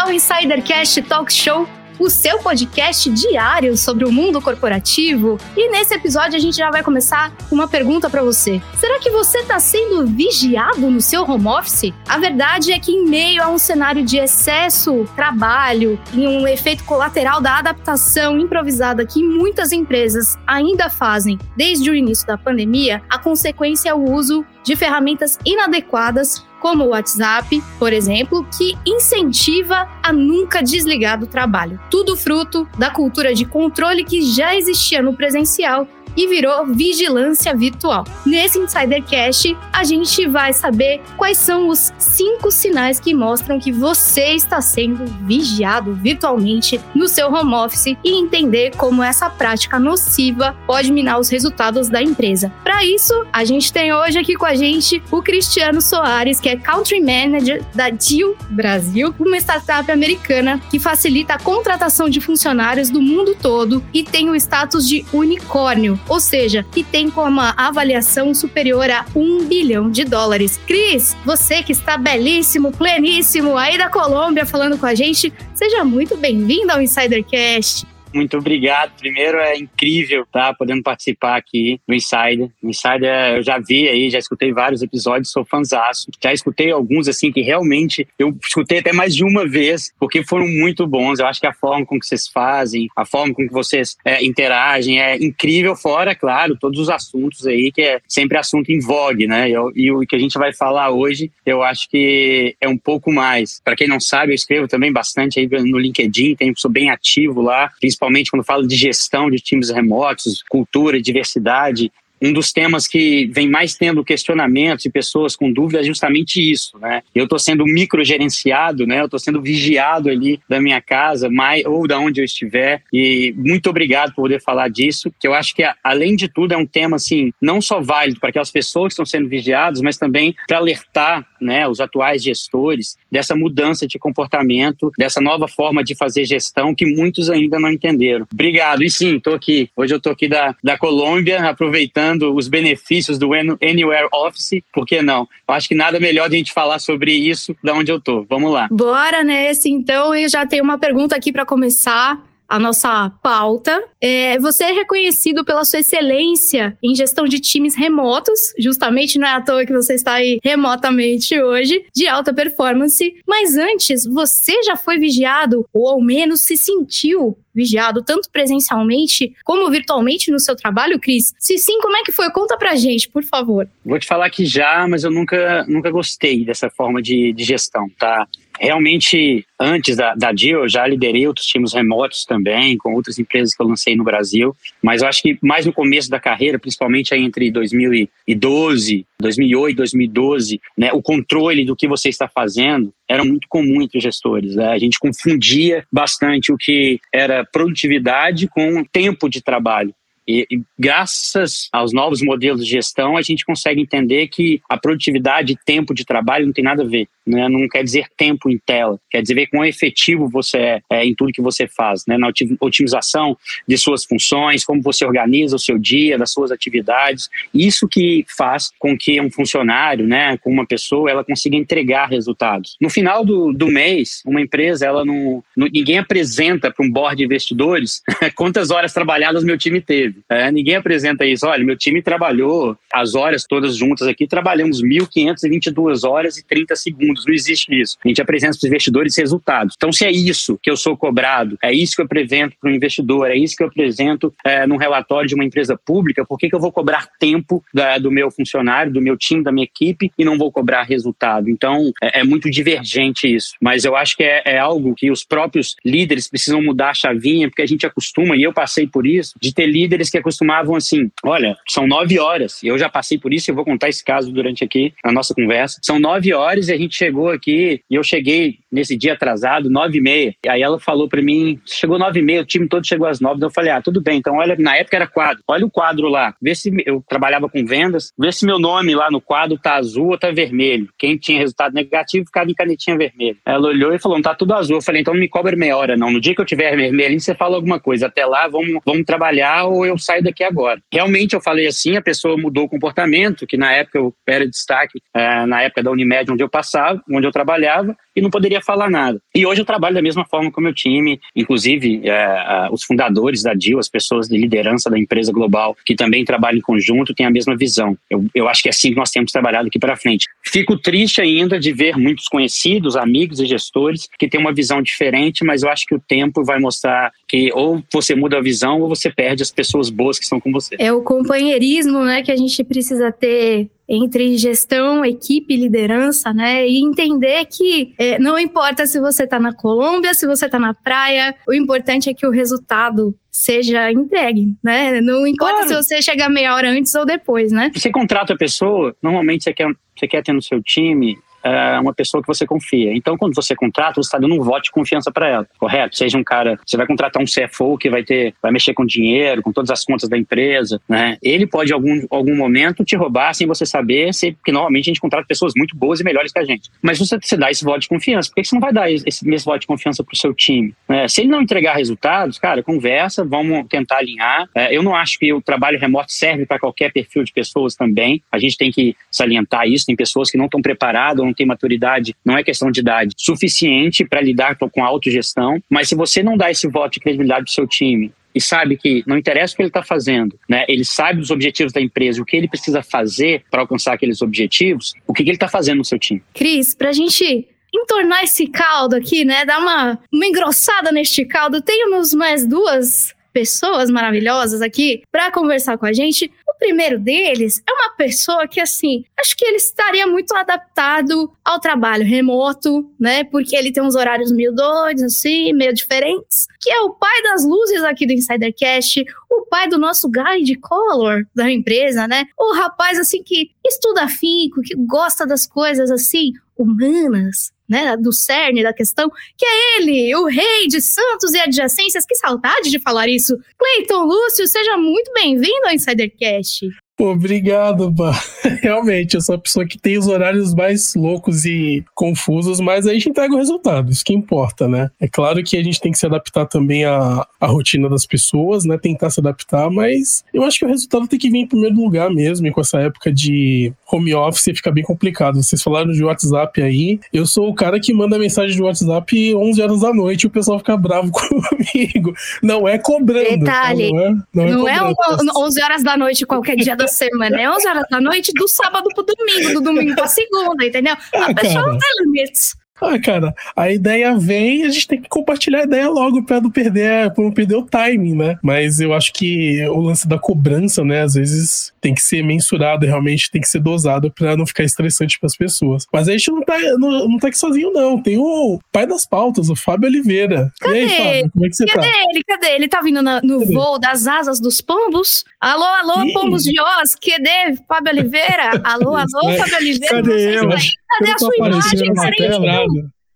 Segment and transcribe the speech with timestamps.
[0.00, 1.68] ao Insidercast Talk Show,
[1.98, 5.36] o seu podcast diário sobre o mundo corporativo.
[5.54, 8.62] E nesse episódio a gente já vai começar com uma pergunta para você.
[8.78, 11.92] Será que você está sendo vigiado no seu home office?
[12.08, 16.82] A verdade é que em meio a um cenário de excesso trabalho e um efeito
[16.84, 23.18] colateral da adaptação improvisada que muitas empresas ainda fazem desde o início da pandemia, a
[23.18, 30.12] consequência é o uso de ferramentas inadequadas como o WhatsApp, por exemplo, que incentiva a
[30.12, 31.80] nunca desligar do trabalho.
[31.90, 38.04] Tudo fruto da cultura de controle que já existia no presencial e virou vigilância virtual.
[38.24, 44.34] Nesse Insidercast, a gente vai saber quais são os cinco sinais que mostram que você
[44.34, 50.92] está sendo vigiado virtualmente no seu home office e entender como essa prática nociva pode
[50.92, 52.52] minar os resultados da empresa.
[52.62, 56.56] Para isso, a gente tem hoje aqui com a gente o Cristiano Soares, que é
[56.56, 63.02] Country Manager da Deal Brasil, uma startup americana que facilita a contratação de funcionários do
[63.02, 68.90] mundo todo e tem o status de unicórnio ou seja, que tem como avaliação superior
[68.90, 70.58] a um bilhão de dólares.
[70.66, 76.16] Cris, você que está belíssimo, pleníssimo aí da Colômbia falando com a gente, seja muito
[76.16, 77.86] bem-vindo ao Insidercast.
[78.12, 78.92] Muito obrigado.
[78.98, 82.50] Primeiro é incrível estar tá, podendo participar aqui no Insider.
[82.62, 86.10] Insider eu já vi aí, já escutei vários episódios, sou fanzaço.
[86.22, 90.46] Já escutei alguns assim que realmente eu escutei até mais de uma vez, porque foram
[90.48, 91.20] muito bons.
[91.20, 94.24] Eu acho que a forma com que vocês fazem, a forma com que vocês é,
[94.24, 99.26] interagem é incrível, fora, claro, todos os assuntos aí, que é sempre assunto em vogue,
[99.26, 99.48] né?
[99.74, 103.60] E o que a gente vai falar hoje, eu acho que é um pouco mais.
[103.64, 107.40] Para quem não sabe, eu escrevo também bastante aí no LinkedIn, tenho, sou bem ativo
[107.40, 112.86] lá, principalmente principalmente quando falo de gestão de times remotos, cultura, diversidade, um dos temas
[112.86, 117.02] que vem mais tendo questionamentos e pessoas com dúvidas é justamente isso, né?
[117.14, 119.00] Eu estou sendo microgerenciado, né?
[119.00, 122.82] Eu estou sendo vigiado ali da minha casa, mais, ou da onde eu estiver.
[122.92, 126.56] E muito obrigado por poder falar disso, que eu acho que além de tudo é
[126.56, 130.34] um tema assim não só válido para aquelas pessoas que estão sendo vigiadas, mas também
[130.46, 136.24] para alertar, né, os atuais gestores dessa mudança de comportamento, dessa nova forma de fazer
[136.26, 138.26] gestão que muitos ainda não entenderam.
[138.32, 138.82] Obrigado.
[138.82, 139.70] E sim, estou aqui.
[139.74, 145.02] Hoje eu estou aqui da, da Colômbia, aproveitando os benefícios do Anywhere Office, por que
[145.02, 145.28] não?
[145.48, 148.24] Eu acho que nada melhor de a gente falar sobre isso da onde eu tô.
[148.28, 148.68] Vamos lá.
[148.70, 150.14] Bora nesse, então.
[150.14, 153.80] Eu já tenho uma pergunta aqui para começar a nossa pauta.
[154.00, 159.30] É, você é reconhecido pela sua excelência em gestão de times remotos, justamente não é
[159.30, 163.14] à toa que você está aí remotamente hoje, de alta performance.
[163.26, 169.70] Mas antes, você já foi vigiado, ou ao menos se sentiu vigiado, tanto presencialmente como
[169.70, 171.34] virtualmente no seu trabalho, Cris?
[171.38, 172.30] Se sim, como é que foi?
[172.30, 173.68] Conta pra gente, por favor.
[173.84, 177.88] Vou te falar que já, mas eu nunca, nunca gostei dessa forma de, de gestão,
[177.98, 178.26] tá?
[178.60, 183.54] Realmente, antes da, da Deal, eu já liderei outros times remotos também, com outras empresas
[183.54, 187.14] que eu lancei no Brasil, mas eu acho que mais no começo da carreira, principalmente
[187.14, 193.48] aí entre 2012, 2008, 2012, né, o controle do que você está fazendo era muito
[193.48, 194.54] comum entre gestores.
[194.54, 194.66] Né?
[194.68, 199.94] A gente confundia bastante o que era produtividade com tempo de trabalho.
[200.30, 205.54] E, e, graças aos novos modelos de gestão, a gente consegue entender que a produtividade
[205.54, 207.08] e tempo de trabalho não tem nada a ver.
[207.26, 207.48] Né?
[207.48, 211.14] Não quer dizer tempo em tela, quer dizer ver quão efetivo você é, é, em
[211.14, 212.16] tudo que você faz, né?
[212.16, 212.30] na
[212.60, 213.36] otimização
[213.66, 217.28] de suas funções, como você organiza o seu dia, das suas atividades.
[217.52, 222.76] Isso que faz com que um funcionário, né, com uma pessoa, ela consiga entregar resultados.
[222.80, 227.16] No final do, do mês, uma empresa, ela não, não ninguém apresenta para um board
[227.16, 228.02] de investidores
[228.34, 230.19] quantas horas trabalhadas meu time teve.
[230.28, 231.46] É, ninguém apresenta isso.
[231.46, 237.24] Olha, meu time trabalhou as horas todas juntas aqui, trabalhamos 1.522 horas e 30 segundos.
[237.26, 237.96] Não existe isso.
[238.04, 239.74] A gente apresenta para os investidores resultados.
[239.76, 242.74] Então, se é isso que eu sou cobrado, é isso que eu apresento para o
[242.74, 246.48] investidor, é isso que eu apresento é, num relatório de uma empresa pública, por que,
[246.48, 250.10] que eu vou cobrar tempo da, do meu funcionário, do meu time, da minha equipe
[250.18, 251.48] e não vou cobrar resultado?
[251.48, 253.54] Então, é, é muito divergente isso.
[253.60, 257.48] Mas eu acho que é, é algo que os próprios líderes precisam mudar a chavinha,
[257.48, 261.10] porque a gente acostuma, e eu passei por isso, de ter líderes que acostumavam assim:
[261.24, 264.62] olha, são nove horas, eu já passei por isso, eu vou contar esse caso durante
[264.64, 265.80] aqui a nossa conversa.
[265.82, 269.98] São nove horas e a gente chegou aqui, e eu cheguei nesse dia atrasado, nove
[269.98, 270.34] e meia.
[270.44, 273.20] E aí ela falou para mim: chegou nove e meia, o time todo chegou às
[273.20, 273.44] nove.
[273.44, 276.34] Eu falei: ah, tudo bem, então olha, na época era quadro, olha o quadro lá,
[276.40, 280.10] vê se eu trabalhava com vendas, vê se meu nome lá no quadro tá azul
[280.10, 280.88] ou tá vermelho.
[280.96, 283.36] Quem tinha resultado negativo ficava em canetinha vermelha.
[283.44, 284.76] Ela olhou e falou: tá tudo azul.
[284.76, 286.10] Eu falei: então não me cobra meia hora, não.
[286.10, 288.06] No dia que eu tiver vermelho, você fala alguma coisa.
[288.06, 290.80] Até lá, vamos, vamos trabalhar ou eu saio daqui agora.
[290.92, 295.00] Realmente eu falei assim, a pessoa mudou o comportamento, que na época eu era destaque,
[295.14, 298.90] é, na época da Unimed onde eu passava, onde eu trabalhava, e não poderia falar
[298.90, 299.20] nada.
[299.34, 303.42] E hoje eu trabalho da mesma forma com o meu time, inclusive é, os fundadores
[303.42, 307.26] da DIL, as pessoas de liderança da empresa global que também trabalham em conjunto, têm
[307.26, 307.96] a mesma visão.
[308.08, 310.26] Eu, eu acho que é assim que nós temos trabalhado aqui para frente.
[310.42, 315.44] Fico triste ainda de ver muitos conhecidos, amigos e gestores que têm uma visão diferente,
[315.44, 318.88] mas eu acho que o tempo vai mostrar que ou você muda a visão ou
[318.88, 320.76] você perde as pessoas boas que estão com você.
[320.78, 326.66] É o companheirismo, né, que a gente precisa ter entre gestão, equipe, liderança, né?
[326.66, 330.72] E entender que é, não importa se você está na Colômbia, se você está na
[330.72, 335.00] praia, o importante é que o resultado seja entregue, né?
[335.00, 335.68] Não importa claro.
[335.68, 337.72] se você chegar meia hora antes ou depois, né?
[337.74, 339.66] Você contrata a pessoa, normalmente você quer,
[339.98, 342.94] você quer ter no seu time é uma pessoa que você confia.
[342.94, 345.96] Então, quando você contrata, você está dando um voto de confiança para ela, correto?
[345.96, 349.42] Seja um cara, você vai contratar um CFO que vai ter, vai mexer com dinheiro,
[349.42, 351.16] com todas as contas da empresa, né?
[351.22, 354.90] Ele pode, em algum, algum momento, te roubar sem você saber, se, porque normalmente a
[354.90, 356.70] gente contrata pessoas muito boas e melhores que a gente.
[356.82, 359.26] Mas você, você dá esse voto de confiança, por que você não vai dar esse
[359.26, 360.74] mesmo voto de confiança para o seu time?
[360.88, 361.08] Né?
[361.08, 364.48] Se ele não entregar resultados, cara, conversa, vamos tentar alinhar.
[364.54, 368.22] É, eu não acho que o trabalho remoto serve para qualquer perfil de pessoas também.
[368.30, 369.86] A gente tem que salientar isso.
[369.86, 374.04] Tem pessoas que não estão preparadas, não têm maturidade, não é questão de idade, suficiente
[374.04, 375.62] para lidar com a autogestão.
[375.68, 378.76] Mas se você não dá esse voto de credibilidade para o seu time, e sabe
[378.76, 380.64] que não interessa o que ele está fazendo, né?
[380.68, 384.94] Ele sabe dos objetivos da empresa, o que ele precisa fazer para alcançar aqueles objetivos,
[385.06, 386.22] o que, que ele está fazendo no seu time.
[386.34, 389.44] Cris, para a gente entornar esse caldo aqui, né?
[389.44, 395.86] Dar uma, uma engrossada neste caldo, temos mais duas pessoas maravilhosas aqui para conversar com
[395.86, 396.30] a gente.
[396.48, 401.58] O primeiro deles é uma pessoa que, assim, acho que ele estaria muito adaptado ao
[401.58, 403.24] trabalho remoto, né?
[403.24, 406.46] Porque ele tem uns horários meio doidos, assim, meio diferentes.
[406.60, 411.26] Que é o pai das luzes aqui do Insidercast, o pai do nosso guide color
[411.34, 412.26] da empresa, né?
[412.38, 418.62] O rapaz, assim, que estuda afinco, que gosta das coisas, assim, humanas, né, do cerne
[418.62, 422.04] da questão, que é ele, o rei de Santos e adjacências.
[422.04, 423.38] Que saudade de falar isso.
[423.56, 426.68] Cleiton Lúcio, seja muito bem-vindo ao Insidercast.
[427.00, 428.12] Pô, obrigado, Bah.
[428.60, 432.92] Realmente, eu sou a pessoa que tem os horários mais loucos e confusos, mas a
[432.92, 434.90] gente entrega o resultado, isso que importa, né?
[435.00, 438.66] É claro que a gente tem que se adaptar também à, à rotina das pessoas,
[438.66, 438.76] né?
[438.76, 442.10] Tentar se adaptar, mas eu acho que o resultado tem que vir em primeiro lugar
[442.10, 445.42] mesmo, e com essa época de home office fica bem complicado.
[445.42, 449.62] Vocês falaram de WhatsApp aí, eu sou o cara que manda mensagem de WhatsApp 11
[449.62, 452.12] horas da noite e o pessoal fica bravo comigo.
[452.42, 453.38] Não é cobrando.
[453.38, 454.94] Detalhe, não é, não é, não é
[455.34, 458.88] 11 horas da noite qualquer dia da semana, é 11 horas da noite do sábado
[458.94, 460.96] pro domingo, do domingo pra segunda, entendeu?
[461.14, 462.54] Ah, a pessoa não tem limites.
[462.80, 466.50] Ah, cara, a ideia vem, a gente tem que compartilhar a ideia logo para não
[466.50, 468.38] perder, pra não perder o timing, né?
[468.42, 472.86] Mas eu acho que o lance da cobrança, né, às vezes tem que ser mensurado,
[472.86, 475.86] realmente tem que ser dosado para não ficar estressante para as pessoas.
[475.92, 478.00] Mas a gente não tá, não, não tá aqui sozinho, não.
[478.00, 480.52] Tem o pai das pautas, o Fábio Oliveira.
[480.60, 480.80] Cadê?
[480.80, 481.92] E aí, Fábio, como é que você Cadê tá?
[481.92, 482.24] Cadê ele?
[482.24, 482.68] Cadê ele?
[482.68, 483.54] Tá vindo na, no Cadê?
[483.54, 485.24] voo das asas dos pombos?
[485.40, 486.12] Alô, alô, Ih.
[486.12, 488.60] pombos de Oz, cadê Fábio Oliveira?
[488.64, 489.96] Alô, alô, Fábio Oliveira?
[489.96, 490.48] Cadê eu?
[490.48, 491.92] Cadê a sua imagem?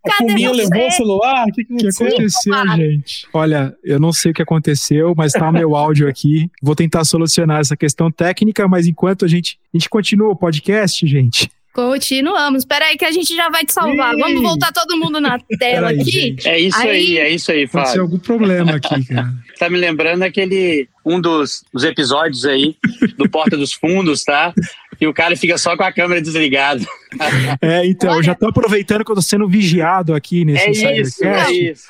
[0.06, 1.46] A Cadê levou o celular?
[1.48, 2.06] O que, que, aconteceu?
[2.06, 3.26] que aconteceu, gente?
[3.32, 6.50] Olha, eu não sei o que aconteceu, mas tá o meu áudio aqui.
[6.62, 11.06] Vou tentar solucionar essa questão técnica, mas enquanto a gente, a gente continua o podcast,
[11.06, 11.50] gente.
[11.74, 12.62] Continuamos.
[12.62, 14.14] Espera aí que a gente já vai te salvar.
[14.14, 14.20] Ei.
[14.20, 16.10] Vamos voltar todo mundo na tela aí, aqui.
[16.10, 16.48] Gente.
[16.48, 17.80] É isso aí, aí, é isso aí, Fábio.
[17.80, 19.34] Pode ser algum problema aqui, cara.
[19.58, 22.76] tá me lembrando aquele um dos, dos episódios aí
[23.18, 24.54] do Porta dos Fundos, tá?
[25.00, 26.84] E o cara fica só com a câmera desligada.
[27.60, 28.18] É, então, Olha.
[28.18, 31.86] eu já tô aproveitando que eu tô sendo vigiado aqui nesse É isso, é isso.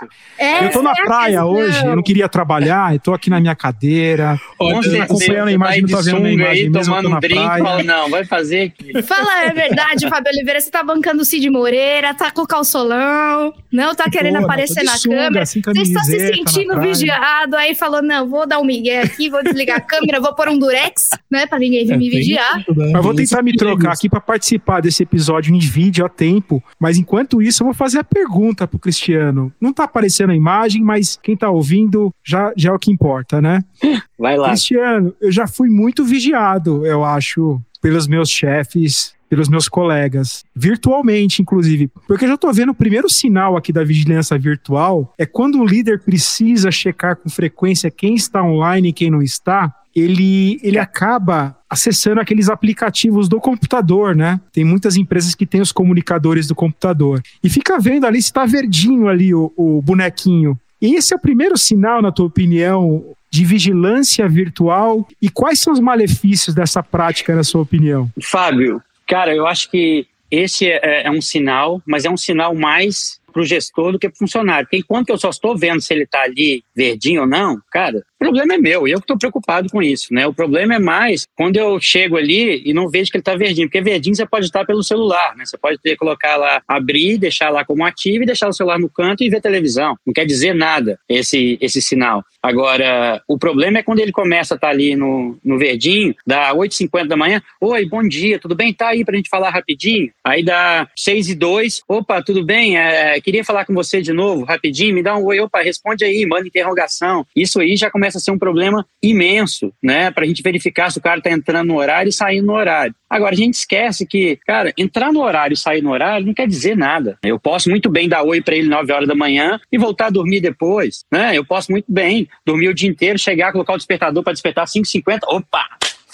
[0.63, 3.55] eu tô na é praia hoje, eu não queria trabalhar, eu tô aqui na minha
[3.55, 4.39] cadeira.
[4.59, 7.83] Olha, acompanhando a imagem, não tô vendo a imagem aí, mesmo, tomando um drink, fala,
[7.83, 9.03] não, vai fazer aqui.
[9.03, 13.55] Fala, é verdade, Fábio Oliveira, você tá bancando o Cid Moreira, tá com o calçolão,
[13.73, 15.43] não tá querendo aparecer na sunga, câmera.
[15.43, 19.43] Assim, você está se sentindo vigiado, aí falou, não, vou dar um migué aqui, vou
[19.43, 22.65] desligar a câmera, vou pôr um durex, né, pra ninguém vir é, me vigiar.
[22.65, 22.94] Tudo, né?
[22.95, 26.63] Mas vou tentar me trocar aqui para participar desse episódio em vídeo a tempo.
[26.79, 29.53] Mas enquanto isso, eu vou fazer a pergunta pro Cristiano.
[29.61, 33.43] Não tá aparecendo a imagem, mas quem tá ouvindo já, já é o que importa,
[33.43, 33.63] né?
[34.19, 34.49] Vai lá.
[34.49, 41.43] Cristiano, eu já fui muito vigiado, eu acho, pelos meus chefes pelos meus colegas, virtualmente,
[41.43, 41.91] inclusive.
[42.07, 45.67] Porque eu já estou vendo o primeiro sinal aqui da vigilância virtual é quando o
[45.67, 51.57] líder precisa checar com frequência quem está online e quem não está, ele, ele acaba
[51.75, 54.41] acessando aqueles aplicativos do computador, né?
[54.53, 57.21] Tem muitas empresas que têm os comunicadores do computador.
[57.43, 60.59] E fica vendo ali se está verdinho ali o, o bonequinho.
[60.81, 65.07] E esse é o primeiro sinal, na tua opinião, de vigilância virtual?
[65.21, 68.09] E quais são os malefícios dessa prática, na sua opinião?
[68.23, 73.21] Fábio, cara, eu acho que esse é, é um sinal, mas é um sinal mais
[73.33, 74.67] para o gestor do que para o funcionário.
[74.67, 78.55] Porque enquanto eu só estou vendo se ele está ali verdinho ou não, cara, problema
[78.55, 80.27] é meu, eu que estou preocupado com isso, né?
[80.27, 83.69] O problema é mais quando eu chego ali e não vejo que ele está verdinho,
[83.69, 85.45] porque verdinho você pode estar pelo celular, né?
[85.45, 88.89] Você pode ter colocar lá, abrir, deixar lá como ativo e deixar o celular no
[88.89, 89.97] canto e ver televisão.
[90.07, 92.25] Não quer dizer nada esse, esse sinal.
[92.43, 96.55] Agora, o problema é quando ele começa a estar tá ali no, no verdinho, dá
[96.55, 98.73] 8h50 da manhã, oi, bom dia, tudo bem?
[98.73, 100.11] Tá aí para a gente falar rapidinho.
[100.23, 102.77] Aí dá 6 e 2, opa, tudo bem?
[102.77, 106.27] É, queria falar com você de novo, rapidinho, me dá um oi, opa, responde aí,
[106.27, 107.27] manda interrogação.
[107.35, 110.11] Isso aí já começa começa a ser um problema imenso, né?
[110.11, 112.95] Para a gente verificar se o cara está entrando no horário e saindo no horário.
[113.09, 116.47] Agora, a gente esquece que, cara, entrar no horário e sair no horário não quer
[116.47, 117.19] dizer nada.
[117.23, 120.11] Eu posso muito bem dar oi para ele 9 horas da manhã e voltar a
[120.11, 121.37] dormir depois, né?
[121.37, 125.21] Eu posso muito bem dormir o dia inteiro, chegar, colocar o despertador para despertar 5h50,
[125.29, 125.65] opa,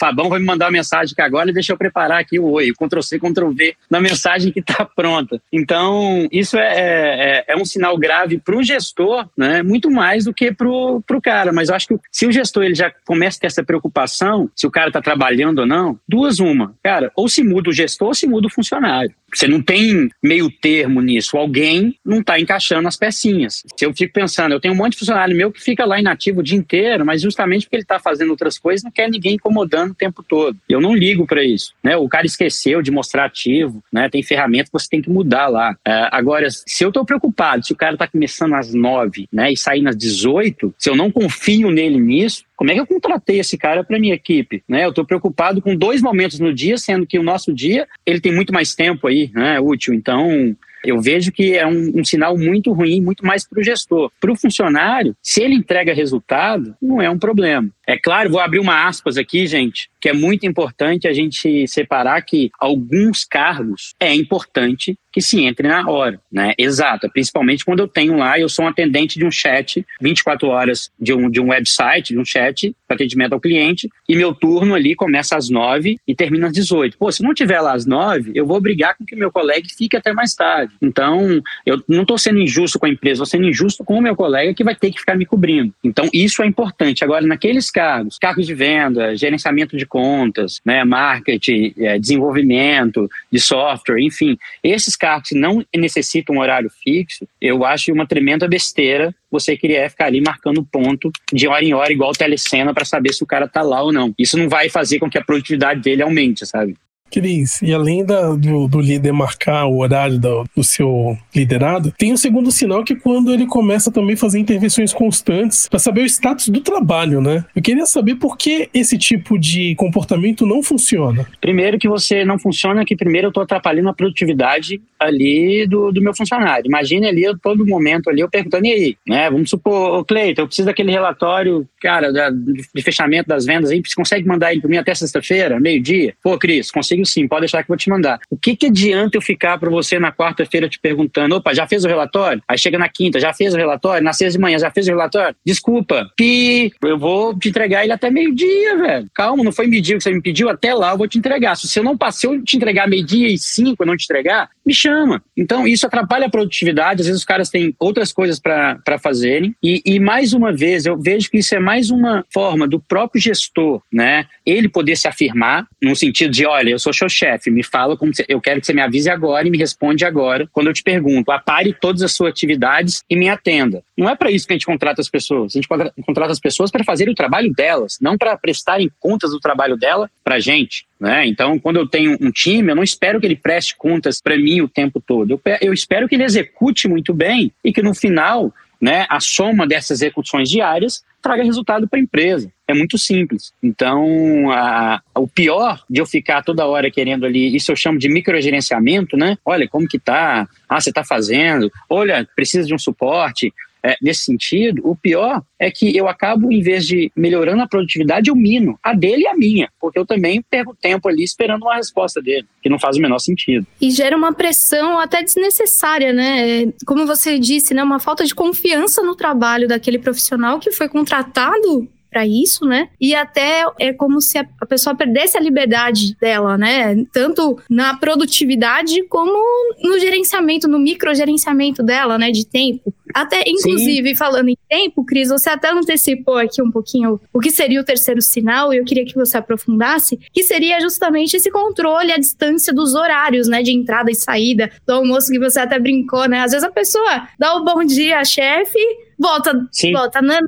[0.01, 2.73] Fabão vai me mandar uma mensagem aqui agora e deixa eu preparar aqui o oi,
[2.73, 5.41] Ctrl C, Ctrl V na mensagem que está pronta.
[5.53, 9.63] Então, isso é, é, é um sinal grave para o gestor, né?
[9.63, 11.53] muito mais do que para o cara.
[11.53, 14.67] Mas eu acho que se o gestor ele já começa a ter essa preocupação, se
[14.67, 16.75] o cara está trabalhando ou não, duas uma.
[16.83, 19.15] Cara, ou se muda o gestor ou se muda o funcionário.
[19.33, 21.37] Você não tem meio termo nisso.
[21.37, 23.63] Alguém não está encaixando as pecinhas.
[23.77, 26.41] Se eu fico pensando, eu tenho um monte de funcionário meu que fica lá inativo
[26.41, 29.90] o dia inteiro, mas justamente porque ele está fazendo outras coisas, não quer ninguém incomodando
[29.91, 30.57] o tempo todo.
[30.69, 31.73] Eu não ligo para isso.
[31.83, 31.97] Né?
[31.97, 34.09] O cara esqueceu de mostrar ativo, né?
[34.09, 35.77] tem ferramenta que você tem que mudar lá.
[35.87, 39.57] É, agora, se eu estou preocupado, se o cara está começando às nove né, e
[39.57, 43.57] saindo às 18, se eu não confio nele nisso, como é que eu contratei esse
[43.57, 44.63] cara para minha equipe?
[44.69, 44.85] Né?
[44.85, 48.35] Eu estou preocupado com dois momentos no dia, sendo que o nosso dia ele tem
[48.35, 49.95] muito mais tempo aí, né, útil.
[49.95, 54.11] Então, eu vejo que é um, um sinal muito ruim, muito mais para o gestor.
[54.21, 57.69] Para o funcionário, se ele entrega resultado, não é um problema.
[57.87, 62.23] É claro, vou abrir uma aspas aqui, gente, que é muito importante a gente separar
[62.23, 66.53] que alguns cargos é importante que se entre na hora, né?
[66.57, 70.91] Exato, principalmente quando eu tenho lá, eu sou um atendente de um chat, 24 horas
[71.01, 74.75] de um, de um website, de um chat para atendimento ao cliente, e meu turno
[74.75, 76.97] ali começa às 9 e termina às 18.
[76.99, 79.97] Pô, se não tiver lá às 9, eu vou obrigar com que meu colega fique
[79.97, 80.73] até mais tarde.
[80.81, 84.15] Então, eu não estou sendo injusto com a empresa, estou sendo injusto com o meu
[84.15, 85.73] colega que vai ter que ficar me cobrindo.
[85.83, 87.05] Então, isso é importante.
[87.05, 94.01] Agora, naqueles cargos, cargos de venda, gerenciamento de contas, né, marketing, é, desenvolvimento de software,
[94.01, 99.57] enfim, esses cargos que não necessitam um horário fixo, eu acho uma tremenda besteira você
[99.57, 103.27] queria ficar ali marcando ponto de hora em hora, igual telecena, para saber se o
[103.27, 104.13] cara tá lá ou não.
[104.19, 106.77] Isso não vai fazer com que a produtividade dele aumente, sabe?
[107.11, 112.13] Cris, e além da, do, do, líder marcar o horário do, do, seu liderado, tem
[112.13, 116.03] um segundo sinal que é quando ele começa também a fazer intervenções constantes para saber
[116.03, 117.45] o status do trabalho, né?
[117.55, 121.27] Eu queria saber por que esse tipo de comportamento não funciona.
[121.41, 126.01] Primeiro que você não funciona, que primeiro eu estou atrapalhando a produtividade ali do, do
[126.01, 126.67] meu funcionário.
[126.67, 129.31] Imagine ali, eu, todo momento ali, eu perguntando, e aí, né?
[129.31, 133.95] Vamos supor, Cleiton, eu preciso daquele relatório, cara, da, de fechamento das vendas aí, você
[133.95, 136.15] consegue mandar ele para mim até sexta-feira, meio-dia?
[136.23, 138.21] Pô, Cris, consigo sim, pode deixar que eu vou te mandar.
[138.31, 141.85] O que, que adianta eu ficar para você na quarta-feira te perguntando, opa, já fez
[141.85, 142.43] o relatório?
[142.49, 144.03] Aí chega na quinta, já fez o relatório?
[144.03, 145.35] Na sexta de manhã, já fez o relatório?
[145.45, 149.11] Desculpa, pi, eu vou te entregar ele até meio-dia, velho.
[149.15, 151.57] Calma, não foi meio-dia que você me pediu, até lá eu vou te entregar.
[151.57, 154.75] Se eu não passei, eu te entregar meio-dia e cinco, eu não te entregar, me
[154.75, 155.23] chama.
[155.37, 159.55] Então, isso atrapalha a produtividade, às vezes os caras têm outras coisas para fazerem.
[159.63, 163.21] E, e mais uma vez, eu vejo que isso é mais uma forma do próprio
[163.21, 164.27] gestor, né?
[164.45, 167.97] Ele poder se afirmar, no sentido de, olha, eu sou sou seu chefe, me fala
[167.97, 170.73] como você, eu quero que você me avise agora e me responde agora quando eu
[170.73, 171.31] te pergunto.
[171.31, 173.83] Apare todas as suas atividades e me atenda.
[173.97, 175.55] Não é para isso que a gente contrata as pessoas.
[175.55, 175.69] A gente
[176.05, 180.11] contrata as pessoas para fazer o trabalho delas, não para prestarem contas do trabalho dela
[180.23, 180.87] para a gente.
[180.99, 181.27] Né?
[181.27, 184.61] Então, quando eu tenho um time, eu não espero que ele preste contas para mim
[184.61, 185.31] o tempo todo.
[185.31, 189.67] Eu, eu espero que ele execute muito bem e que no final né, a soma
[189.67, 192.51] dessas execuções diárias traga resultado para a empresa.
[192.71, 193.53] É muito simples.
[193.61, 198.09] Então, a, o pior de eu ficar toda hora querendo ali, isso eu chamo de
[198.09, 199.37] microgerenciamento, né?
[199.45, 200.49] Olha, como que tá?
[200.69, 201.69] Ah, você está fazendo.
[201.89, 206.61] Olha, precisa de um suporte é, nesse sentido, o pior é que eu acabo, em
[206.61, 210.43] vez de melhorando a produtividade, eu mino a dele e a minha, porque eu também
[210.43, 213.67] perco tempo ali esperando uma resposta dele, que não faz o menor sentido.
[213.81, 216.73] E gera uma pressão até desnecessária, né?
[216.87, 217.83] Como você disse, né?
[217.83, 222.89] Uma falta de confiança no trabalho daquele profissional que foi contratado para isso, né?
[223.01, 227.05] E até é como se a, a pessoa perdesse a liberdade dela, né?
[227.13, 229.39] Tanto na produtividade como
[229.83, 232.31] no gerenciamento, no microgerenciamento dela, né?
[232.31, 232.93] De tempo.
[233.15, 234.15] Até, inclusive, Sim.
[234.15, 238.23] falando em tempo, Cris, você até antecipou aqui um pouquinho o que seria o terceiro
[238.23, 242.95] sinal, e eu queria que você aprofundasse, que seria justamente esse controle à distância dos
[242.95, 246.41] horários, né, de entrada e saída do almoço, que você até brincou, né?
[246.41, 248.79] Às vezes a pessoa dá o um bom dia, chefe,
[249.21, 249.93] volta, Sim.
[249.93, 250.41] volta naná,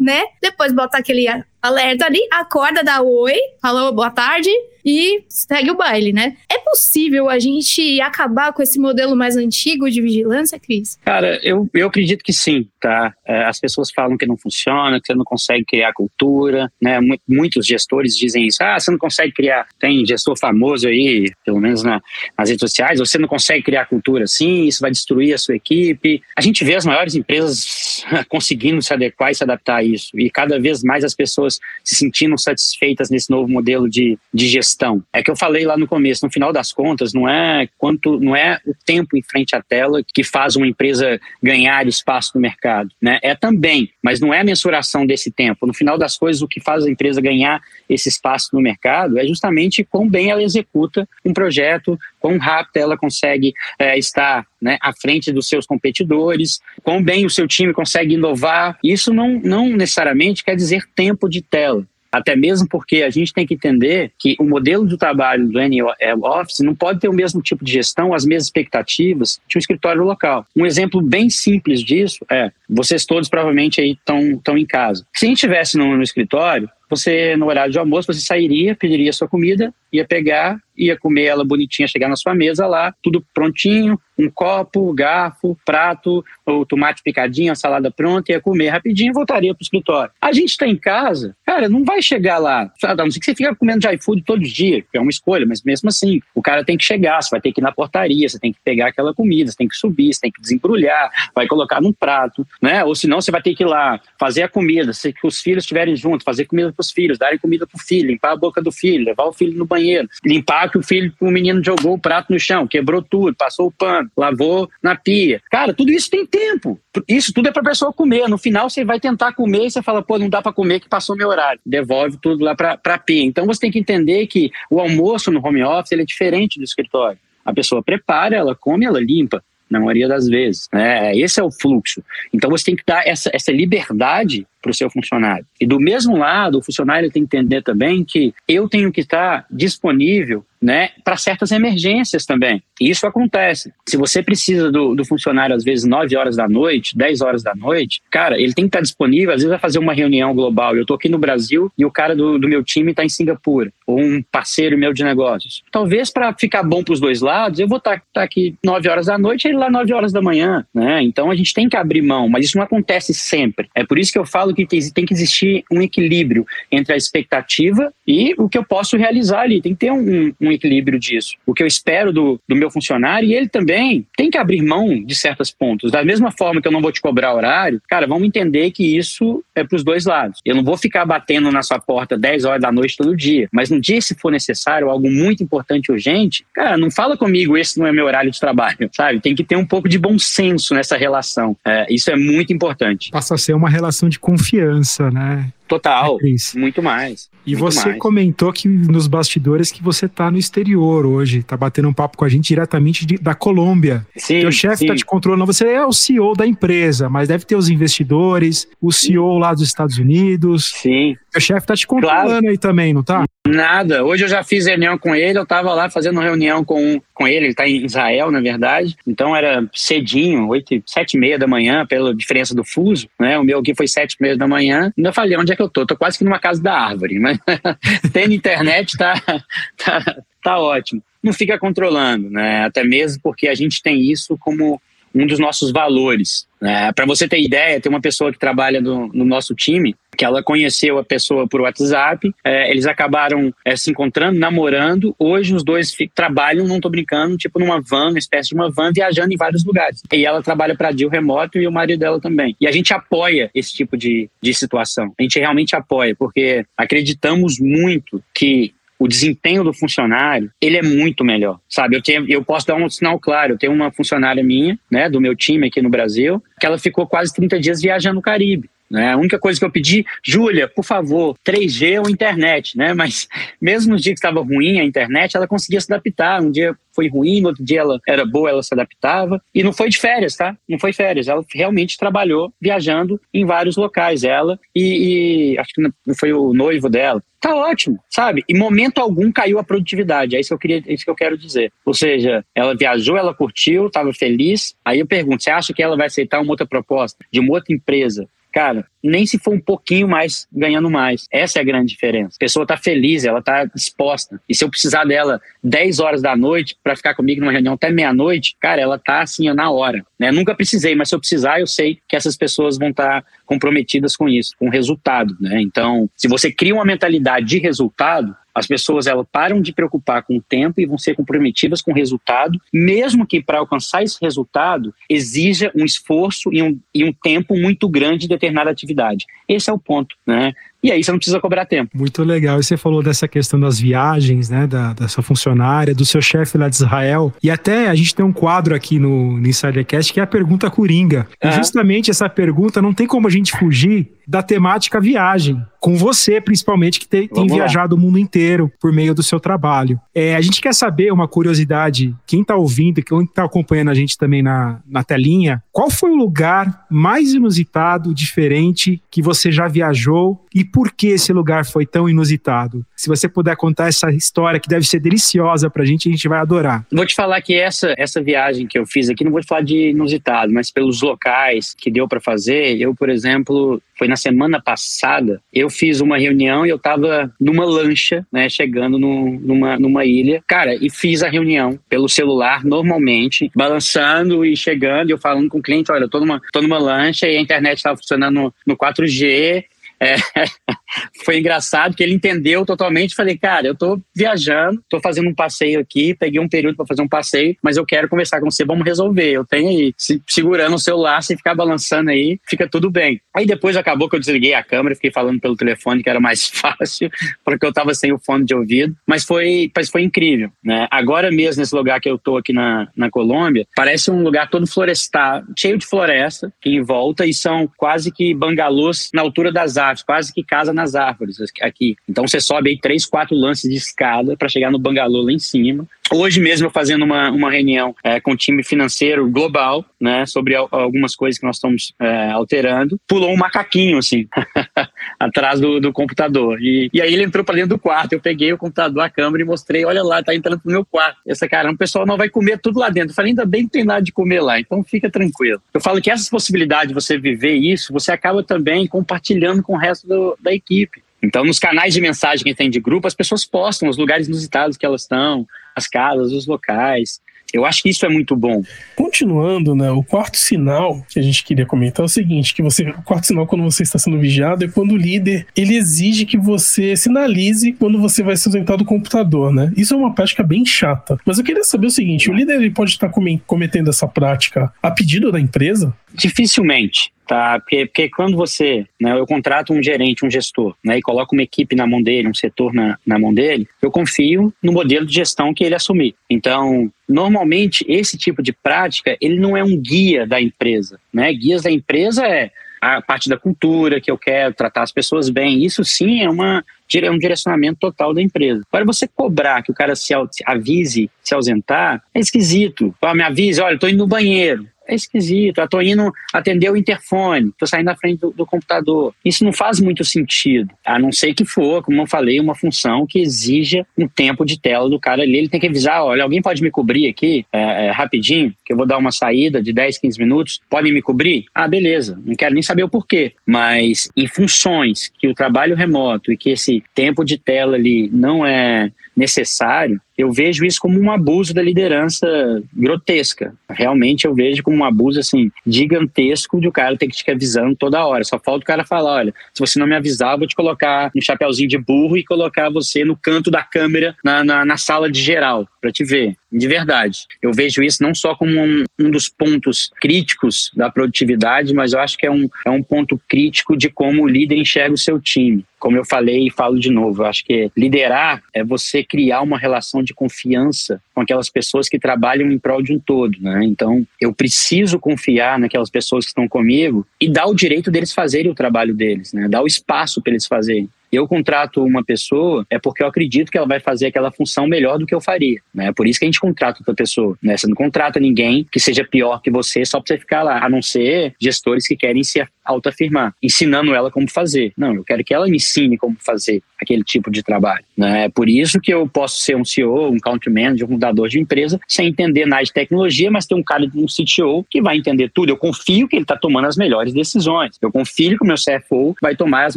[0.00, 0.24] né?
[0.40, 1.26] Depois bota aquele
[1.60, 4.50] alerta ali, acorda, dá oi, falou boa tarde,
[4.86, 6.36] e segue o baile, né?
[6.48, 10.96] É possível a gente acabar com esse modelo mais antigo de vigilância, Cris?
[11.04, 13.12] Cara, eu, eu acredito que sim, tá?
[13.26, 17.00] É, as pessoas falam que não funciona, que você não consegue criar cultura, né?
[17.28, 18.62] Muitos gestores dizem isso.
[18.62, 19.66] Ah, você não consegue criar.
[19.80, 22.00] Tem gestor famoso aí, pelo menos na,
[22.38, 26.22] nas redes sociais, você não consegue criar cultura assim, isso vai destruir a sua equipe.
[26.36, 30.16] A gente vê as maiores empresas conseguindo se adequar e se adaptar a isso.
[30.18, 34.75] E cada vez mais as pessoas se sentindo satisfeitas nesse novo modelo de, de gestão
[34.76, 35.02] questão.
[35.12, 38.36] É que eu falei lá no começo, no final das contas, não é quanto, não
[38.36, 42.90] é o tempo em frente à tela que faz uma empresa ganhar espaço no mercado,
[43.00, 43.18] né?
[43.22, 45.66] É também, mas não é a mensuração desse tempo.
[45.66, 49.26] No final das coisas, o que faz a empresa ganhar esse espaço no mercado é
[49.26, 54.92] justamente quão bem ela executa um projeto, quão rápido ela consegue é, estar né, à
[54.92, 58.78] frente dos seus competidores, quão bem o seu time consegue inovar.
[58.82, 61.86] Isso não, não necessariamente quer dizer tempo de tela.
[62.16, 65.92] Até mesmo porque a gente tem que entender que o modelo de trabalho do NL
[66.22, 70.02] Office não pode ter o mesmo tipo de gestão, as mesmas expectativas de um escritório
[70.02, 70.46] local.
[70.56, 75.06] Um exemplo bem simples disso é, vocês todos provavelmente aí estão em casa.
[75.14, 79.12] Se a gente estivesse no, no escritório, você, no horário de almoço, você sairia, pediria
[79.12, 83.98] sua comida, ia pegar, ia comer ela bonitinha, chegar na sua mesa lá, tudo prontinho,
[84.18, 89.54] um copo, garfo, prato, o tomate picadinho, a salada pronta, ia comer rapidinho e voltaria
[89.54, 90.10] para o escritório.
[90.20, 93.34] A gente está em casa, cara, não vai chegar lá, a não ser que você
[93.34, 96.42] fica comendo de iFood todos os dias, que é uma escolha, mas mesmo assim, o
[96.42, 98.88] cara tem que chegar, você vai ter que ir na portaria, você tem que pegar
[98.88, 102.84] aquela comida, você tem que subir, você tem que desembrulhar, vai colocar num prato, né?
[102.84, 105.96] Ou senão você vai ter que ir lá fazer a comida, se os filhos estiverem
[105.96, 108.72] juntos, fazer comida para os filhos, darem comida para o filho, limpar a boca do
[108.72, 112.32] filho, levar o filho no banheiro, limpar que o filho, o menino jogou o prato
[112.32, 115.40] no chão, quebrou tudo, passou o pano, lavou na pia.
[115.50, 116.78] Cara, tudo isso tem tempo.
[117.08, 118.28] Isso tudo é para a pessoa comer.
[118.28, 120.88] No final você vai tentar comer e você fala, pô, não dá para comer que
[120.88, 121.60] passou meu horário.
[121.64, 123.24] Devolve tudo lá para a pia.
[123.24, 126.64] Então você tem que entender que o almoço no home office ele é diferente do
[126.64, 127.18] escritório.
[127.44, 130.68] A pessoa prepara, ela come, ela limpa na maioria das vezes.
[130.72, 131.16] Né?
[131.16, 132.02] Esse é o fluxo.
[132.32, 135.46] Então você tem que dar essa, essa liberdade para o seu funcionário.
[135.60, 139.46] E do mesmo lado, o funcionário tem que entender também que eu tenho que estar
[139.48, 142.62] disponível né, para certas emergências também.
[142.80, 143.72] E isso acontece.
[143.88, 147.54] Se você precisa do, do, funcionário, às vezes, 9 horas da noite, 10 horas da
[147.54, 150.74] noite, cara, ele tem que estar disponível, às vezes vai fazer uma reunião global.
[150.74, 153.72] Eu estou aqui no Brasil e o cara do, do meu time está em Singapura,
[153.86, 155.62] ou um parceiro meu de negócios.
[155.70, 158.88] Talvez para ficar bom para os dois lados, eu vou estar tá, tá aqui 9
[158.88, 160.66] horas da noite e ele lá 9 horas da manhã.
[160.74, 161.02] Né?
[161.02, 163.68] Então a gente tem que abrir mão, mas isso não acontece sempre.
[163.74, 167.92] É por isso que eu falo que tem, que existir um equilíbrio entre a expectativa
[168.06, 169.60] e o que eu posso realizar ali.
[169.60, 171.36] Tem que ter um, um equilíbrio disso.
[171.44, 175.02] O que eu espero do, do meu funcionário e ele também tem que abrir mão
[175.02, 175.90] de certos pontos.
[175.90, 179.42] Da mesma forma que eu não vou te cobrar horário, cara, vamos entender que isso
[179.54, 180.40] é para os dois lados.
[180.44, 183.70] Eu não vou ficar batendo na sua porta 10 horas da noite todo dia, mas
[183.70, 187.86] um dia, se for necessário, algo muito importante urgente, cara, não fala comigo, esse não
[187.86, 189.20] é meu horário de trabalho, sabe?
[189.20, 191.56] Tem que ter um pouco de bom senso nessa relação.
[191.64, 193.10] É, isso é muito importante.
[193.10, 195.50] Passa a ser uma relação de confiança, né?
[195.66, 197.28] Total, é muito mais.
[197.44, 197.98] E muito você mais.
[197.98, 202.24] comentou que nos bastidores que você está no exterior hoje, está batendo um papo com
[202.24, 204.06] a gente diretamente de, da Colômbia.
[204.16, 207.56] Sim, Teu chefe está te controlando, você é o CEO da empresa, mas deve ter
[207.56, 210.72] os investidores, o CEO lá dos Estados Unidos.
[210.76, 211.16] Sim.
[211.36, 212.48] Teu chefe está te controlando claro.
[212.48, 213.26] aí também, não tá?
[213.46, 214.02] Nada.
[214.02, 217.44] Hoje eu já fiz reunião com ele, eu estava lá fazendo reunião com, com ele,
[217.44, 218.96] ele está em Israel, na verdade.
[219.06, 223.38] Então era cedinho, oito, sete e meia da manhã, pela diferença do fuso, né?
[223.38, 224.90] O meu aqui foi sete e meia da manhã.
[224.96, 225.84] Ainda falei, onde é que eu tô?
[225.84, 227.38] Tô quase que numa casa da árvore, mas
[228.14, 229.20] tendo internet tá,
[229.76, 231.02] tá, tá ótimo.
[231.22, 232.64] Não fica controlando, né?
[232.64, 234.80] Até mesmo porque a gente tem isso como
[235.14, 236.46] um dos nossos valores.
[236.62, 240.24] É, Para você ter ideia, tem uma pessoa que trabalha no, no, nosso time, que
[240.24, 245.14] ela conheceu a pessoa por WhatsApp, é, eles acabaram é, se encontrando, namorando.
[245.18, 248.92] Hoje os dois trabalham, não tô brincando, tipo numa van, uma espécie de uma van,
[248.92, 250.02] viajando em vários lugares.
[250.12, 252.56] E ela trabalha para Dil remoto e o marido dela também.
[252.60, 255.12] E a gente apoia esse tipo de, de situação.
[255.18, 261.24] A gente realmente apoia, porque acreditamos muito que o desempenho do funcionário, ele é muito
[261.24, 261.96] melhor, sabe?
[261.96, 265.20] Eu, tenho, eu posso dar um sinal claro, eu tenho uma funcionária minha, né, do
[265.20, 268.70] meu time aqui no Brasil, que ela ficou quase 30 dias viajando no Caribe.
[268.90, 269.12] Né?
[269.12, 272.94] A única coisa que eu pedi, Júlia, por favor, 3G ou internet, né?
[272.94, 273.28] Mas
[273.60, 276.40] mesmo no dia que estava ruim a internet, ela conseguia se adaptar.
[276.40, 279.40] Um dia foi ruim, no outro dia ela era boa, ela se adaptava.
[279.54, 280.56] E não foi de férias, tá?
[280.68, 281.28] Não foi férias.
[281.28, 286.54] Ela realmente trabalhou viajando em vários locais, ela e, e acho que não foi o
[286.54, 287.22] noivo dela.
[287.38, 288.42] Tá ótimo, sabe?
[288.48, 290.34] Em momento algum caiu a produtividade.
[290.34, 291.70] É isso que eu queria, é isso que eu quero dizer.
[291.84, 294.74] Ou seja, ela viajou, ela curtiu, estava feliz.
[294.84, 297.74] Aí eu pergunto: você acha que ela vai aceitar uma outra proposta de uma outra
[297.74, 301.28] empresa cara, nem se for um pouquinho mais ganhando mais.
[301.30, 302.36] Essa é a grande diferença.
[302.36, 304.40] A pessoa está feliz, ela está disposta.
[304.48, 307.90] E se eu precisar dela 10 horas da noite para ficar comigo numa reunião até
[307.90, 310.02] meia-noite, cara, ela tá assim na hora.
[310.18, 310.32] Né?
[310.32, 314.16] Nunca precisei, mas se eu precisar, eu sei que essas pessoas vão estar tá comprometidas
[314.16, 315.36] com isso, com resultado.
[315.38, 315.60] Né?
[315.60, 320.38] Então, se você cria uma mentalidade de resultado, as pessoas elas param de preocupar com
[320.38, 324.94] o tempo e vão ser comprometidas com o resultado, mesmo que para alcançar esse resultado
[325.10, 329.26] exija um esforço e um, e um tempo muito grande de determinada atividade.
[329.46, 330.54] Esse é o ponto, né?
[330.82, 331.90] E aí você não precisa cobrar tempo.
[331.94, 332.60] Muito legal.
[332.60, 334.66] E você falou dessa questão das viagens, né?
[334.66, 337.34] Da, sua funcionária, do seu chefe lá de Israel.
[337.42, 340.70] E até a gente tem um quadro aqui no, no Insidercast que é a pergunta
[340.70, 341.26] Coringa.
[341.42, 341.50] Uhum.
[341.50, 345.62] E justamente essa pergunta não tem como a gente fugir da temática viagem.
[345.78, 350.00] Com você, principalmente, que tem, tem viajado o mundo inteiro por meio do seu trabalho.
[350.12, 354.18] É, a gente quer saber uma curiosidade, quem está ouvindo, quem está acompanhando a gente
[354.18, 360.44] também na, na telinha, qual foi o lugar mais inusitado, diferente, que você já viajou
[360.52, 362.84] e por que esse lugar foi tão inusitado?
[362.96, 366.40] Se você puder contar essa história que deve ser deliciosa pra gente, a gente vai
[366.40, 366.84] adorar.
[366.90, 369.60] Vou te falar que essa, essa viagem que eu fiz aqui, não vou te falar
[369.60, 374.60] de inusitado, mas pelos locais que deu para fazer, eu, por exemplo, foi na semana
[374.60, 380.04] passada, eu fiz uma reunião e eu tava numa lancha, né, chegando no, numa, numa
[380.04, 385.48] ilha, cara, e fiz a reunião pelo celular normalmente, balançando e chegando, e eu falando
[385.48, 388.34] com o cliente, olha, eu tô numa, tô numa lancha e a internet estava funcionando
[388.34, 389.64] no, no 4G,
[390.00, 390.16] é,
[391.24, 393.14] foi engraçado que ele entendeu totalmente.
[393.14, 397.02] Falei, cara, eu tô viajando, tô fazendo um passeio aqui, peguei um período para fazer
[397.02, 399.30] um passeio, mas eu quero conversar com você, vamos resolver.
[399.30, 403.20] Eu tenho aí, se, segurando o celular, se ficar balançando aí, fica tudo bem.
[403.34, 406.48] Aí depois acabou que eu desliguei a câmera, fiquei falando pelo telefone, que era mais
[406.50, 407.10] fácil,
[407.44, 410.86] porque eu tava sem o fone de ouvido, mas foi, mas foi incrível, né?
[410.90, 414.66] Agora mesmo, nesse lugar que eu tô aqui na, na Colômbia, parece um lugar todo
[414.66, 419.76] florestado, cheio de floresta, que em volta, e são quase que bangalôs na altura das
[419.76, 421.96] árvores, quase que casa nas árvores aqui.
[422.08, 425.38] Então você sobe aí três, quatro lances de escada para chegar no bangalô lá em
[425.38, 425.86] cima.
[426.12, 431.16] Hoje mesmo fazendo uma, uma reunião é, com o time financeiro global, né, sobre algumas
[431.16, 434.28] coisas que nós estamos é, alterando, pulou um macaquinho, assim,
[435.18, 436.62] atrás do, do computador.
[436.62, 439.42] E, e aí ele entrou para dentro do quarto, eu peguei o computador, a câmera
[439.42, 441.18] e mostrei, olha lá, tá entrando pro meu quarto.
[441.26, 443.10] Essa cara, o pessoal não vai comer tudo lá dentro.
[443.10, 445.60] Eu falei, ainda bem que tem nada de comer lá, então fica tranquilo.
[445.74, 449.78] Eu falo que essas possibilidades de você viver isso, você acaba também compartilhando com o
[449.78, 451.02] resto do, da equipe.
[451.22, 454.76] Então, nos canais de mensagem que tem de grupo, as pessoas postam os lugares inusitados
[454.76, 457.20] que elas estão, as casas, os locais.
[457.52, 458.62] Eu acho que isso é muito bom.
[458.96, 459.90] Continuando, né?
[459.90, 463.26] O quarto sinal que a gente queria comentar é o seguinte: que você, o quarto
[463.26, 467.72] sinal quando você está sendo vigiado é quando o líder ele exige que você sinalize
[467.72, 469.72] quando você vai se ausentar do computador, né?
[469.76, 471.18] Isso é uma prática bem chata.
[471.24, 473.10] Mas eu queria saber o seguinte: o líder ele pode estar
[473.46, 475.94] cometendo essa prática a pedido da empresa?
[476.12, 477.58] Dificilmente tá?
[477.58, 481.42] Porque, porque quando você, né, eu contrato um gerente, um gestor, né, e coloco uma
[481.42, 485.14] equipe na mão dele, um setor na, na mão dele, eu confio no modelo de
[485.14, 486.14] gestão que ele assumir.
[486.30, 491.32] Então, normalmente esse tipo de prática, ele não é um guia da empresa, né?
[491.32, 495.64] Guias da empresa é a parte da cultura que eu quero, tratar as pessoas bem.
[495.64, 498.62] Isso sim é uma é um direcionamento total da empresa.
[498.70, 502.94] Agora, você cobrar que o cara se avise, se ausentar, é esquisito.
[503.00, 505.60] Fala, me avise, olha, estou indo no banheiro é esquisito.
[505.60, 509.14] Eu indo atender o interfone, tô saindo da frente do, do, computador.
[509.24, 513.06] Isso não faz muito sentido, a não ser que for, como eu falei, uma função
[513.06, 515.36] que exija um tempo de tela do cara ali.
[515.36, 518.76] Ele tem que avisar: olha, alguém pode me cobrir aqui é, é, rapidinho, que eu
[518.76, 520.60] vou dar uma saída de 10, 15 minutos.
[520.68, 521.46] Podem me cobrir?
[521.54, 522.20] Ah, beleza.
[522.24, 523.32] Não quero nem saber o porquê.
[523.46, 528.44] Mas em funções que o trabalho remoto e que esse tempo de tela ali não
[528.44, 532.26] é necessário, eu vejo isso como um abuso da liderança
[532.72, 533.54] grotesca.
[533.68, 537.76] Realmente eu vejo como um abuso assim gigantesco de o cara ter que te avisando
[537.76, 538.24] toda hora.
[538.24, 541.10] Só falta o cara falar, olha, se você não me avisar, eu vou te colocar
[541.14, 545.10] um chapéuzinho de burro e colocar você no canto da câmera na, na, na sala
[545.10, 547.26] de geral, para te ver, de verdade.
[547.40, 552.00] Eu vejo isso não só como um, um, dos pontos críticos da produtividade, mas eu
[552.00, 555.20] acho que é um, é um ponto crítico de como o líder enxerga o seu
[555.20, 555.64] time.
[555.78, 559.58] Como eu falei e falo de novo, eu acho que liderar é você criar uma
[559.58, 563.60] relação de confiança com aquelas pessoas que trabalham em prol de um todo, né?
[563.62, 568.50] Então, eu preciso confiar naquelas pessoas que estão comigo e dar o direito deles fazerem
[568.50, 569.48] o trabalho deles, né?
[569.48, 573.58] Dar o espaço para eles fazerem eu contrato uma pessoa é porque eu acredito que
[573.58, 575.92] ela vai fazer aquela função melhor do que eu faria, né?
[575.92, 577.56] Por isso que a gente contrata outra pessoa, né?
[577.56, 580.68] Você não contrata ninguém que seja pior que você só para você ficar lá, a
[580.68, 584.72] não ser gestores que querem se autoafirmar, ensinando ela como fazer.
[584.76, 588.24] Não, eu quero que ela me ensine como fazer aquele tipo de trabalho, né?
[588.24, 591.40] É por isso que eu posso ser um CEO, um country manager, um fundador de
[591.40, 595.30] empresa, sem entender nada de tecnologia, mas ter um cara, um CTO que vai entender
[595.32, 595.50] tudo.
[595.50, 597.76] Eu confio que ele está tomando as melhores decisões.
[597.80, 599.76] Eu confio que o meu CFO vai tomar as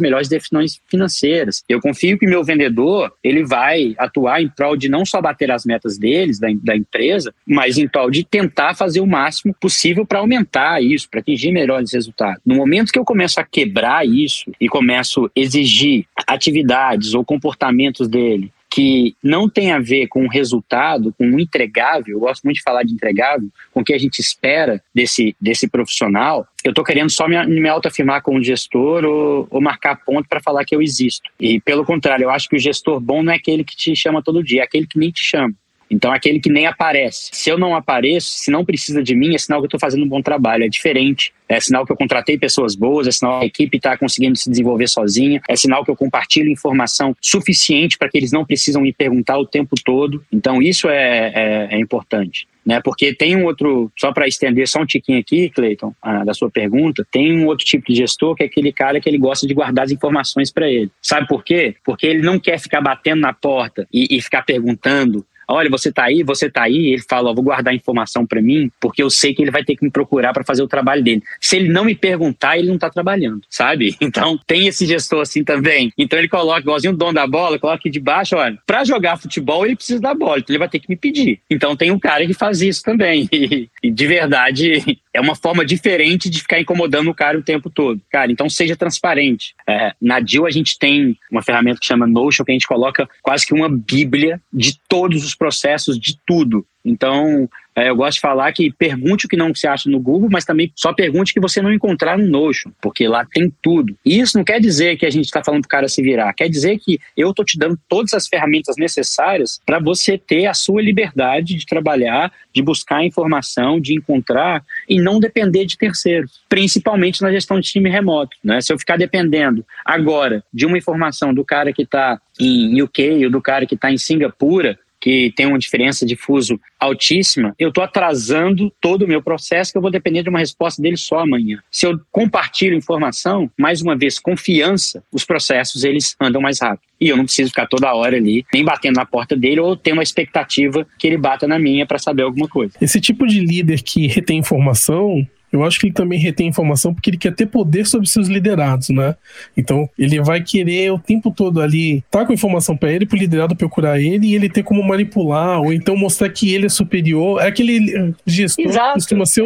[0.00, 1.62] melhores decisões financeiras.
[1.68, 5.64] Eu confio que meu vendedor ele vai atuar em prol de não só bater as
[5.64, 10.18] metas deles, da, da empresa, mas em prol de tentar fazer o máximo possível para
[10.18, 12.40] aumentar isso, para atingir melhores resultados.
[12.44, 18.08] No momento que eu começo a quebrar isso e começo a exigir atividades ou comportamentos
[18.08, 22.58] dele que não tem a ver com o resultado, com o entregável, eu gosto muito
[22.58, 26.84] de falar de entregável, com o que a gente espera desse, desse profissional, eu estou
[26.84, 30.80] querendo só me, me autoafirmar como gestor ou, ou marcar ponto para falar que eu
[30.80, 31.28] existo.
[31.40, 34.22] E pelo contrário, eu acho que o gestor bom não é aquele que te chama
[34.22, 35.52] todo dia, é aquele que nem te chama.
[35.90, 37.30] Então, aquele que nem aparece.
[37.32, 40.04] Se eu não apareço, se não precisa de mim, é sinal que eu estou fazendo
[40.04, 40.64] um bom trabalho.
[40.64, 41.32] É diferente.
[41.48, 44.48] É sinal que eu contratei pessoas boas, é sinal que a equipe está conseguindo se
[44.48, 48.92] desenvolver sozinha, é sinal que eu compartilho informação suficiente para que eles não precisam me
[48.92, 50.24] perguntar o tempo todo.
[50.32, 52.46] Então, isso é, é, é importante.
[52.64, 55.94] Né, porque tem um outro, só para estender só um tiquinho aqui, Cleiton,
[56.26, 59.16] da sua pergunta, tem um outro tipo de gestor que é aquele cara que ele
[59.16, 60.90] gosta de guardar as informações para ele.
[61.00, 61.74] Sabe por quê?
[61.82, 66.04] Porque ele não quer ficar batendo na porta e, e ficar perguntando olha, você tá
[66.04, 69.34] aí, você tá aí, ele fala, ó, vou guardar informação para mim, porque eu sei
[69.34, 71.22] que ele vai ter que me procurar para fazer o trabalho dele.
[71.40, 73.96] Se ele não me perguntar, ele não tá trabalhando, sabe?
[74.10, 75.92] Então, tem esse gestor assim também.
[75.96, 79.16] Então, ele coloca, igualzinho o dono da bola, coloca aqui de baixo, olha, para jogar
[79.16, 81.40] futebol, ele precisa da bola, então ele vai ter que me pedir.
[81.48, 83.28] Então, tem um cara que faz isso também.
[83.32, 87.68] E, e de verdade, é uma forma diferente de ficar incomodando o cara o tempo
[87.68, 88.00] todo.
[88.10, 89.54] Cara, então seja transparente.
[89.68, 93.08] É, na DIL a gente tem uma ferramenta que chama Notion, que a gente coloca
[93.22, 96.64] quase que uma bíblia de todos os processos, de tudo.
[96.84, 100.44] Então, eu gosto de falar que pergunte o que não se acha no Google, mas
[100.44, 103.96] também só pergunte o que você não encontrar no Notion, porque lá tem tudo.
[104.04, 106.32] E isso não quer dizer que a gente está falando para o cara se virar,
[106.32, 110.54] quer dizer que eu estou te dando todas as ferramentas necessárias para você ter a
[110.54, 117.22] sua liberdade de trabalhar, de buscar informação, de encontrar e não depender de terceiros, principalmente
[117.22, 118.36] na gestão de time remoto.
[118.42, 118.60] Né?
[118.60, 123.30] Se eu ficar dependendo agora de uma informação do cara que está em UK ou
[123.30, 127.82] do cara que está em Singapura, que tem uma diferença de fuso altíssima, eu estou
[127.82, 131.62] atrasando todo o meu processo, que eu vou depender de uma resposta dele só amanhã.
[131.70, 136.90] Se eu compartilho informação, mais uma vez, confiança, os processos eles andam mais rápido.
[137.00, 139.92] E eu não preciso ficar toda hora ali, nem batendo na porta dele ou ter
[139.92, 142.74] uma expectativa que ele bata na minha para saber alguma coisa.
[142.80, 147.10] Esse tipo de líder que retém informação, eu acho que ele também retém informação porque
[147.10, 149.14] ele quer ter poder sobre seus liderados, né?
[149.56, 153.56] Então, ele vai querer o tempo todo ali tá com informação para ele, pro liderado
[153.56, 157.40] procurar ele e ele ter como manipular, ou então mostrar que ele é superior.
[157.40, 158.94] É aquele eh, gestor Exato.
[158.94, 159.44] costuma ser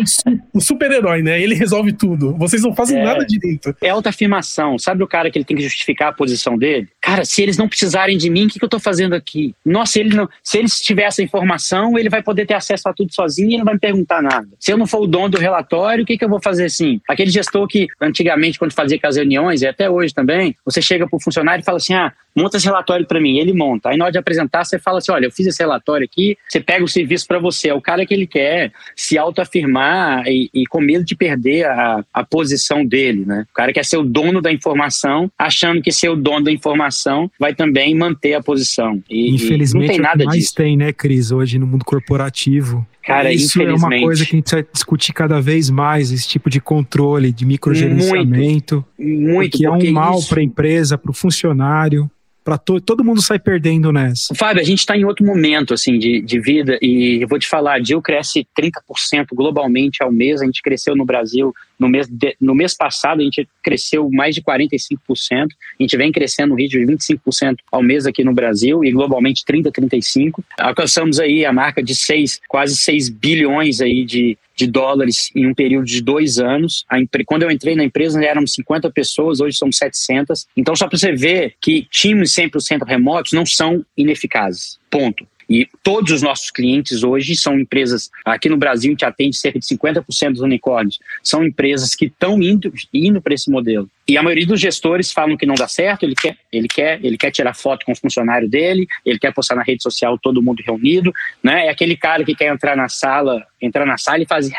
[0.53, 1.41] o, super-herói, né?
[1.41, 2.35] Ele resolve tudo.
[2.37, 3.75] Vocês não fazem é, nada direito.
[3.81, 4.79] É autoafirmação.
[4.79, 6.89] Sabe o cara que ele tem que justificar a posição dele?
[7.01, 9.55] Cara, se eles não precisarem de mim, o que, que eu tô fazendo aqui?
[9.65, 13.13] Nossa, ele não, se ele tiver essa informação, ele vai poder ter acesso a tudo
[13.13, 14.49] sozinho e não vai me perguntar nada.
[14.59, 17.01] Se eu não for o dono do relatório, o que, que eu vou fazer assim?
[17.09, 21.09] Aquele gestor que antigamente, quando fazia com as reuniões, e até hoje também, você chega
[21.09, 23.39] para o funcionário e fala assim: ah, monta esse relatório para mim.
[23.39, 23.91] Ele monta.
[23.91, 26.61] Aí na hora de apresentar, você fala assim: olha, eu fiz esse relatório aqui, você
[26.61, 27.69] pega o serviço para você.
[27.69, 32.05] É o cara que ele quer se autoafirmar e, e com medo de perder a,
[32.13, 33.47] a posição dele, né?
[33.51, 37.31] O cara quer ser o dono da informação, achando que ser o dono da informação
[37.39, 39.03] vai também manter a posição.
[39.09, 40.55] E, Infelizmente, e não tem nada é que mais disso.
[40.55, 42.87] tem, né, Cris, hoje no mundo corporativo.
[43.03, 46.49] Cara, Isso é uma coisa que a gente vai discutir cada vez mais, esse tipo
[46.49, 48.83] de controle, de microgerenciamento.
[48.99, 52.11] Muito, muito que é um mal para a empresa, para o funcionário
[52.45, 54.35] para to todo mundo sai perdendo nessa.
[54.35, 57.49] Fábio, a gente está em outro momento assim de, de vida e eu vou te
[57.49, 62.07] falar, a Dil cresce 30% globalmente ao mês, a gente cresceu no Brasil no mês,
[62.07, 64.99] de, no mês passado a gente cresceu mais de 45%,
[65.33, 69.45] a gente vem crescendo no ritmo de 25% ao mês aqui no Brasil e globalmente
[69.45, 70.45] 30, 35.
[70.59, 75.55] Alcançamos aí a marca de 6, quase 6 bilhões aí de, de dólares em um
[75.55, 76.85] período de dois anos.
[77.27, 80.47] Quando eu entrei na empresa, éramos 50 pessoas, hoje somos 700.
[80.57, 84.79] Então, só para você ver que times 100% remotos não são ineficazes.
[84.91, 85.27] Ponto.
[85.49, 89.67] E todos os nossos clientes hoje são empresas, aqui no Brasil gente atende cerca de
[89.67, 93.89] 50% dos unicórnios, são empresas que estão indo, indo para esse modelo.
[94.07, 97.17] E a maioria dos gestores falam que não dá certo, ele quer, ele quer, ele
[97.17, 100.63] quer tirar foto com o funcionário dele, ele quer postar na rede social todo mundo
[100.65, 101.67] reunido, né?
[101.67, 104.55] É aquele cara que quer entrar na sala, entrar na sala e fazer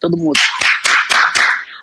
[0.00, 0.38] todo mundo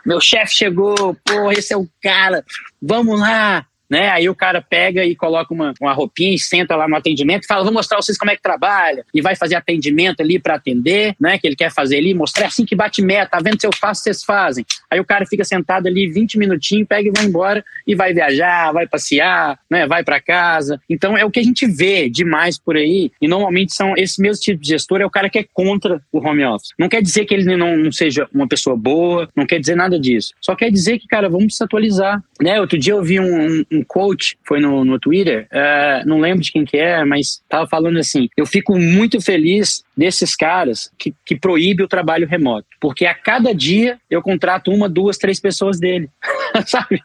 [0.06, 2.42] meu chefe chegou, pô, esse é o cara,
[2.82, 4.10] vamos lá, né?
[4.10, 7.48] Aí o cara pega e coloca uma, uma roupinha e senta lá no atendimento e
[7.48, 9.06] fala: vou mostrar vocês como é que trabalha.
[9.14, 11.38] E vai fazer atendimento ali para atender, né?
[11.38, 13.72] Que ele quer fazer ali, mostrar é assim que bate meta, tá vendo se eu
[13.74, 14.66] faço, vocês fazem.
[14.90, 18.72] Aí o cara fica sentado ali 20 minutinhos, pega e vai embora e vai viajar,
[18.72, 19.88] vai passear, né?
[19.88, 20.80] Vai para casa.
[20.90, 23.12] Então é o que a gente vê demais por aí.
[23.22, 26.20] E normalmente são esse mesmo tipo de gestor, é o cara que é contra o
[26.20, 26.74] home office.
[26.78, 30.00] Não quer dizer que ele não, não seja uma pessoa boa, não quer dizer nada
[30.00, 30.34] disso.
[30.42, 32.24] Só quer dizer que, cara, vamos se atualizar.
[32.42, 32.60] Né?
[32.60, 36.44] Outro dia eu vi um, um um coach, foi no, no Twitter, uh, não lembro
[36.44, 41.14] de quem que é, mas tava falando assim, eu fico muito feliz desses caras que,
[41.26, 45.80] que proíbe o trabalho remoto, porque a cada dia eu contrato uma, duas, três pessoas
[45.80, 46.10] dele,
[46.66, 47.02] sabe?